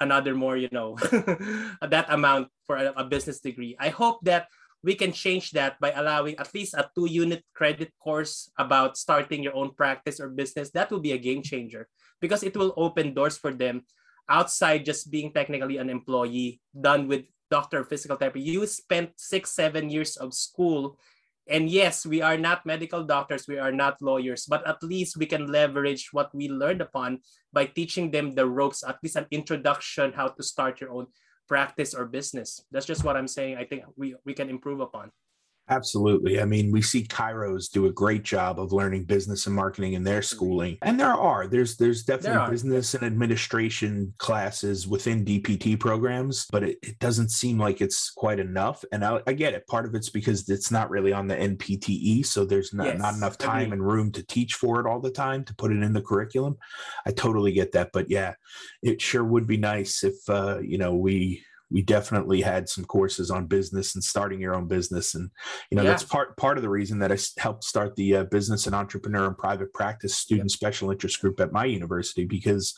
another 0.00 0.34
more, 0.34 0.56
you 0.56 0.68
know, 0.74 0.98
that 1.86 2.06
amount 2.10 2.48
for 2.66 2.82
a, 2.82 2.90
a 2.98 3.04
business 3.04 3.38
degree. 3.38 3.76
I 3.78 3.94
hope 3.94 4.26
that 4.26 4.50
we 4.82 4.98
can 4.98 5.12
change 5.14 5.54
that 5.54 5.78
by 5.78 5.94
allowing 5.94 6.34
at 6.42 6.50
least 6.50 6.74
a 6.74 6.90
two 6.98 7.06
unit 7.06 7.46
credit 7.54 7.94
course 8.02 8.50
about 8.58 8.98
starting 8.98 9.38
your 9.38 9.54
own 9.54 9.70
practice 9.70 10.18
or 10.18 10.34
business. 10.34 10.74
That 10.74 10.90
will 10.90 10.98
be 10.98 11.14
a 11.14 11.22
game 11.22 11.46
changer 11.46 11.86
because 12.22 12.46
it 12.46 12.56
will 12.56 12.72
open 12.78 13.12
doors 13.12 13.36
for 13.36 13.52
them 13.52 13.82
outside 14.30 14.86
just 14.86 15.10
being 15.10 15.34
technically 15.34 15.76
an 15.76 15.90
employee 15.90 16.62
done 16.72 17.10
with 17.10 17.26
doctor 17.50 17.82
of 17.82 17.90
physical 17.90 18.16
therapy. 18.16 18.40
You 18.40 18.64
spent 18.64 19.18
six, 19.18 19.50
seven 19.50 19.90
years 19.90 20.16
of 20.16 20.32
school. 20.32 20.96
And 21.50 21.68
yes, 21.68 22.06
we 22.06 22.22
are 22.22 22.38
not 22.38 22.64
medical 22.64 23.02
doctors, 23.02 23.50
we 23.50 23.58
are 23.58 23.74
not 23.74 24.00
lawyers, 24.00 24.46
but 24.46 24.62
at 24.62 24.80
least 24.80 25.18
we 25.18 25.26
can 25.26 25.50
leverage 25.50 26.14
what 26.14 26.30
we 26.32 26.48
learned 26.48 26.80
upon 26.80 27.18
by 27.52 27.66
teaching 27.66 28.14
them 28.14 28.38
the 28.38 28.46
ropes, 28.46 28.86
at 28.86 29.02
least 29.02 29.18
an 29.18 29.26
introduction 29.34 30.14
how 30.14 30.28
to 30.28 30.42
start 30.42 30.80
your 30.80 30.94
own 30.94 31.10
practice 31.48 31.92
or 31.92 32.06
business. 32.06 32.62
That's 32.70 32.86
just 32.86 33.02
what 33.02 33.16
I'm 33.16 33.26
saying. 33.26 33.58
I 33.58 33.66
think 33.66 33.82
we, 33.98 34.14
we 34.24 34.34
can 34.34 34.48
improve 34.48 34.78
upon. 34.78 35.10
Absolutely. 35.72 36.38
I 36.38 36.44
mean, 36.44 36.70
we 36.70 36.82
see 36.82 37.04
chiros 37.04 37.70
do 37.70 37.86
a 37.86 37.92
great 37.92 38.24
job 38.24 38.60
of 38.60 38.72
learning 38.72 39.04
business 39.04 39.46
and 39.46 39.56
marketing 39.56 39.94
in 39.94 40.04
their 40.04 40.20
schooling. 40.20 40.76
And 40.82 41.00
there 41.00 41.14
are, 41.14 41.46
there's 41.46 41.78
there's 41.78 42.02
definitely 42.02 42.38
there 42.38 42.50
business 42.50 42.94
and 42.94 43.04
administration 43.04 44.12
classes 44.18 44.86
within 44.86 45.24
DPT 45.24 45.80
programs, 45.80 46.46
but 46.52 46.62
it, 46.62 46.78
it 46.82 46.98
doesn't 46.98 47.30
seem 47.30 47.58
like 47.58 47.80
it's 47.80 48.10
quite 48.10 48.38
enough. 48.38 48.84
And 48.92 49.02
I, 49.02 49.20
I, 49.26 49.32
get 49.32 49.54
it. 49.54 49.66
Part 49.66 49.86
of 49.86 49.94
it's 49.94 50.10
because 50.10 50.46
it's 50.50 50.70
not 50.70 50.90
really 50.90 51.12
on 51.12 51.26
the 51.26 51.36
NPTE. 51.36 52.26
So 52.26 52.44
there's 52.44 52.74
not, 52.74 52.86
yes, 52.86 52.98
not 52.98 53.14
enough 53.14 53.38
time 53.38 53.72
and 53.72 53.82
room 53.82 54.12
to 54.12 54.22
teach 54.22 54.54
for 54.54 54.78
it 54.78 54.86
all 54.86 55.00
the 55.00 55.10
time 55.10 55.42
to 55.44 55.54
put 55.54 55.72
it 55.72 55.82
in 55.82 55.94
the 55.94 56.02
curriculum. 56.02 56.58
I 57.06 57.12
totally 57.12 57.52
get 57.52 57.72
that. 57.72 57.90
But 57.92 58.10
yeah, 58.10 58.34
it 58.82 59.00
sure 59.00 59.24
would 59.24 59.46
be 59.46 59.56
nice 59.56 60.04
if, 60.04 60.16
uh, 60.28 60.58
you 60.60 60.76
know, 60.76 60.94
we, 60.94 61.42
we 61.72 61.82
definitely 61.82 62.40
had 62.40 62.68
some 62.68 62.84
courses 62.84 63.30
on 63.30 63.46
business 63.46 63.94
and 63.94 64.04
starting 64.04 64.40
your 64.40 64.54
own 64.54 64.68
business 64.68 65.14
and 65.14 65.30
you 65.70 65.76
know 65.76 65.82
yeah. 65.82 65.90
that's 65.90 66.02
part 66.02 66.36
part 66.36 66.58
of 66.58 66.62
the 66.62 66.68
reason 66.68 66.98
that 66.98 67.12
i 67.12 67.18
helped 67.40 67.64
start 67.64 67.96
the 67.96 68.16
uh, 68.16 68.24
business 68.24 68.66
and 68.66 68.74
entrepreneur 68.74 69.26
and 69.26 69.38
private 69.38 69.72
practice 69.72 70.14
student 70.14 70.50
yeah. 70.50 70.54
special 70.54 70.90
interest 70.90 71.20
group 71.20 71.40
at 71.40 71.52
my 71.52 71.64
university 71.64 72.24
because 72.24 72.74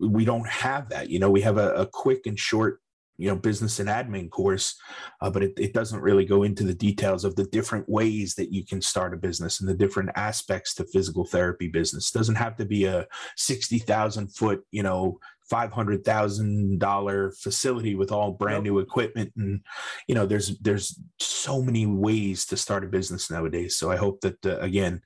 we 0.00 0.24
don't 0.24 0.48
have 0.48 0.88
that 0.88 1.08
you 1.08 1.18
know 1.18 1.30
we 1.30 1.40
have 1.40 1.58
a, 1.58 1.72
a 1.72 1.86
quick 1.86 2.26
and 2.26 2.38
short 2.38 2.80
you 3.18 3.28
know 3.28 3.36
business 3.36 3.80
and 3.80 3.88
admin 3.88 4.30
course 4.30 4.76
uh, 5.20 5.28
but 5.28 5.42
it, 5.42 5.52
it 5.58 5.74
doesn't 5.74 6.00
really 6.00 6.24
go 6.24 6.44
into 6.44 6.64
the 6.64 6.74
details 6.74 7.24
of 7.24 7.34
the 7.36 7.44
different 7.44 7.88
ways 7.88 8.34
that 8.34 8.52
you 8.52 8.64
can 8.64 8.80
start 8.80 9.12
a 9.12 9.16
business 9.16 9.60
and 9.60 9.68
the 9.68 9.74
different 9.74 10.10
aspects 10.14 10.74
to 10.74 10.84
physical 10.84 11.24
therapy 11.24 11.68
business 11.68 12.10
it 12.14 12.18
doesn't 12.18 12.36
have 12.36 12.56
to 12.56 12.64
be 12.64 12.84
a 12.84 13.06
60000 13.36 14.28
foot 14.28 14.62
you 14.70 14.82
know 14.82 15.18
five 15.48 15.72
hundred 15.72 16.04
thousand 16.04 16.78
dollar 16.78 17.32
facility 17.32 17.94
with 17.94 18.12
all 18.12 18.32
brand 18.32 18.64
new 18.64 18.78
equipment. 18.78 19.32
And 19.36 19.60
you 20.06 20.14
know 20.14 20.26
there's 20.26 20.58
there's 20.58 20.98
so 21.18 21.62
many 21.62 21.86
ways 21.86 22.46
to 22.46 22.56
start 22.56 22.84
a 22.84 22.88
business 22.88 23.30
nowadays. 23.30 23.76
So 23.76 23.90
i 23.90 23.96
hope 23.96 24.20
that 24.20 24.44
uh, 24.44 24.58
again 24.58 25.02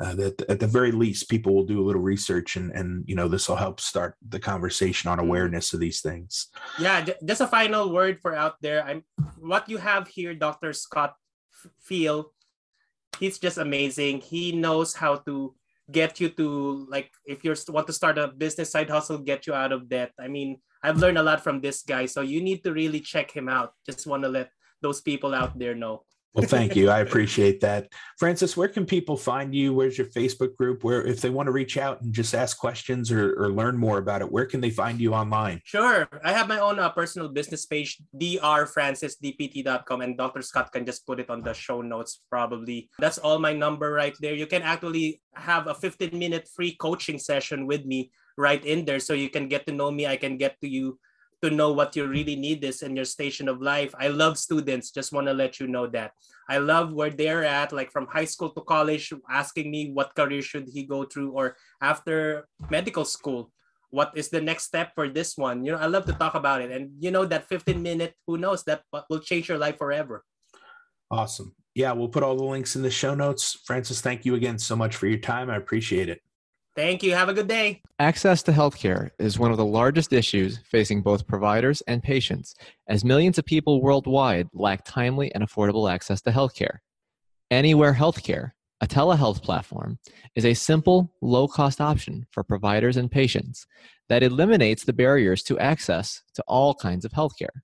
uh, 0.00 0.14
that 0.14 0.42
at 0.48 0.60
the 0.60 0.66
very 0.66 0.92
least 0.92 1.30
people 1.30 1.54
will 1.54 1.66
do 1.66 1.80
a 1.80 1.86
little 1.86 2.02
research 2.02 2.56
and 2.56 2.72
and 2.72 3.04
you 3.06 3.14
know 3.14 3.28
this 3.28 3.48
will 3.48 3.56
help 3.56 3.80
start 3.80 4.16
the 4.28 4.40
conversation 4.40 5.10
on 5.10 5.18
mm-hmm. 5.18 5.28
awareness 5.28 5.72
of 5.72 5.80
these 5.80 6.00
things. 6.00 6.48
Yeah 6.78 7.06
just 7.24 7.40
a 7.40 7.46
final 7.46 7.92
word 7.92 8.20
for 8.20 8.34
out 8.34 8.56
there. 8.60 8.84
I'm 8.84 9.04
what 9.38 9.68
you 9.68 9.78
have 9.78 10.08
here 10.08 10.34
dr 10.34 10.72
scott 10.72 11.14
feil 11.88 12.34
he's 13.18 13.38
just 13.38 13.58
amazing. 13.58 14.20
He 14.20 14.52
knows 14.52 14.94
how 14.94 15.16
to 15.16 15.54
get 15.92 16.18
you 16.20 16.30
to 16.30 16.86
like 16.88 17.10
if 17.26 17.44
you 17.44 17.54
want 17.68 17.86
to 17.86 17.92
start 17.92 18.16
a 18.16 18.28
business 18.28 18.70
side 18.70 18.88
hustle 18.88 19.18
get 19.18 19.46
you 19.46 19.52
out 19.52 19.70
of 19.70 19.86
debt 19.88 20.12
i 20.18 20.26
mean 20.26 20.56
i've 20.82 20.96
learned 20.96 21.18
a 21.18 21.22
lot 21.22 21.44
from 21.44 21.60
this 21.60 21.82
guy 21.82 22.06
so 22.06 22.22
you 22.22 22.40
need 22.40 22.64
to 22.64 22.72
really 22.72 23.00
check 23.00 23.30
him 23.30 23.50
out 23.50 23.74
just 23.84 24.06
want 24.06 24.22
to 24.22 24.28
let 24.28 24.48
those 24.84 25.00
people 25.00 25.34
out 25.34 25.58
there 25.58 25.74
know. 25.74 26.04
Well, 26.34 26.48
thank 26.48 26.74
you. 26.74 26.90
I 26.90 26.98
appreciate 26.98 27.60
that. 27.60 27.92
Francis, 28.18 28.56
where 28.56 28.66
can 28.66 28.84
people 28.84 29.16
find 29.16 29.54
you? 29.54 29.72
Where's 29.72 29.96
your 29.96 30.08
Facebook 30.08 30.56
group? 30.56 30.82
Where, 30.82 31.06
if 31.06 31.20
they 31.20 31.30
want 31.30 31.46
to 31.46 31.52
reach 31.52 31.78
out 31.78 32.02
and 32.02 32.12
just 32.12 32.34
ask 32.34 32.58
questions 32.58 33.12
or, 33.12 33.34
or 33.38 33.52
learn 33.52 33.76
more 33.78 33.98
about 33.98 34.20
it, 34.20 34.32
where 34.32 34.44
can 34.44 34.60
they 34.60 34.70
find 34.70 35.00
you 35.00 35.14
online? 35.14 35.60
Sure. 35.62 36.08
I 36.24 36.32
have 36.32 36.48
my 36.48 36.58
own 36.58 36.80
uh, 36.80 36.90
personal 36.90 37.28
business 37.28 37.66
page, 37.66 38.02
drfrancisdpt.com, 38.20 40.00
and 40.00 40.18
Dr. 40.18 40.42
Scott 40.42 40.72
can 40.72 40.84
just 40.84 41.06
put 41.06 41.20
it 41.20 41.30
on 41.30 41.42
the 41.42 41.54
show 41.54 41.82
notes 41.82 42.22
probably. 42.28 42.90
That's 42.98 43.18
all 43.18 43.38
my 43.38 43.52
number 43.52 43.92
right 43.92 44.16
there. 44.20 44.34
You 44.34 44.46
can 44.46 44.62
actually 44.62 45.22
have 45.34 45.68
a 45.68 45.74
15 45.74 46.18
minute 46.18 46.48
free 46.52 46.74
coaching 46.74 47.18
session 47.20 47.68
with 47.68 47.84
me 47.86 48.10
right 48.36 48.64
in 48.64 48.84
there 48.84 48.98
so 48.98 49.14
you 49.14 49.30
can 49.30 49.46
get 49.46 49.66
to 49.68 49.72
know 49.72 49.92
me. 49.92 50.08
I 50.08 50.16
can 50.16 50.36
get 50.36 50.60
to 50.62 50.68
you 50.68 50.98
to 51.44 51.52
know 51.52 51.72
what 51.72 51.94
you 51.94 52.08
really 52.08 52.36
need 52.36 52.64
is 52.64 52.80
in 52.80 52.96
your 52.96 53.04
station 53.04 53.48
of 53.48 53.60
life. 53.60 53.92
I 54.00 54.08
love 54.08 54.40
students, 54.40 54.90
just 54.90 55.12
want 55.12 55.28
to 55.28 55.36
let 55.36 55.60
you 55.60 55.68
know 55.68 55.86
that. 55.92 56.12
I 56.48 56.56
love 56.58 56.92
where 56.92 57.10
they're 57.12 57.44
at, 57.44 57.72
like 57.72 57.92
from 57.92 58.08
high 58.08 58.24
school 58.24 58.48
to 58.56 58.62
college, 58.64 59.12
asking 59.28 59.70
me 59.70 59.92
what 59.92 60.14
career 60.16 60.40
should 60.40 60.68
he 60.72 60.84
go 60.84 61.04
through, 61.04 61.32
or 61.32 61.56
after 61.80 62.48
medical 62.70 63.04
school, 63.04 63.52
what 63.90 64.10
is 64.16 64.28
the 64.28 64.40
next 64.40 64.64
step 64.64 64.92
for 64.94 65.08
this 65.08 65.36
one? 65.36 65.64
You 65.64 65.72
know, 65.72 65.78
I 65.78 65.86
love 65.86 66.04
to 66.06 66.12
talk 66.12 66.34
about 66.34 66.62
it. 66.62 66.72
And 66.72 66.90
you 66.98 67.10
know, 67.12 67.24
that 67.26 67.48
15 67.48 67.80
minute, 67.80 68.14
who 68.26 68.38
knows, 68.38 68.64
that 68.64 68.82
will 69.08 69.20
change 69.20 69.48
your 69.48 69.58
life 69.58 69.78
forever. 69.78 70.24
Awesome. 71.10 71.54
Yeah, 71.74 71.92
we'll 71.92 72.08
put 72.08 72.22
all 72.22 72.36
the 72.36 72.44
links 72.44 72.76
in 72.76 72.82
the 72.82 72.90
show 72.90 73.14
notes. 73.14 73.60
Francis, 73.64 74.00
thank 74.00 74.24
you 74.24 74.34
again 74.34 74.58
so 74.58 74.74
much 74.74 74.96
for 74.96 75.06
your 75.06 75.18
time. 75.18 75.50
I 75.50 75.56
appreciate 75.56 76.08
it. 76.08 76.20
Thank 76.76 77.04
you. 77.04 77.14
Have 77.14 77.28
a 77.28 77.34
good 77.34 77.46
day. 77.46 77.82
Access 78.00 78.42
to 78.44 78.52
healthcare 78.52 79.10
is 79.18 79.38
one 79.38 79.52
of 79.52 79.56
the 79.56 79.64
largest 79.64 80.12
issues 80.12 80.58
facing 80.68 81.02
both 81.02 81.26
providers 81.26 81.82
and 81.86 82.02
patients, 82.02 82.54
as 82.88 83.04
millions 83.04 83.38
of 83.38 83.44
people 83.44 83.80
worldwide 83.80 84.48
lack 84.52 84.84
timely 84.84 85.32
and 85.34 85.46
affordable 85.46 85.90
access 85.90 86.20
to 86.22 86.30
healthcare. 86.30 86.78
Anywhere 87.50 87.94
Healthcare, 87.94 88.52
a 88.80 88.88
telehealth 88.88 89.42
platform, 89.42 89.98
is 90.34 90.44
a 90.44 90.54
simple, 90.54 91.14
low 91.22 91.46
cost 91.46 91.80
option 91.80 92.26
for 92.32 92.42
providers 92.42 92.96
and 92.96 93.08
patients 93.10 93.66
that 94.08 94.24
eliminates 94.24 94.84
the 94.84 94.92
barriers 94.92 95.42
to 95.44 95.58
access 95.60 96.22
to 96.34 96.42
all 96.48 96.74
kinds 96.74 97.04
of 97.04 97.12
healthcare. 97.12 97.62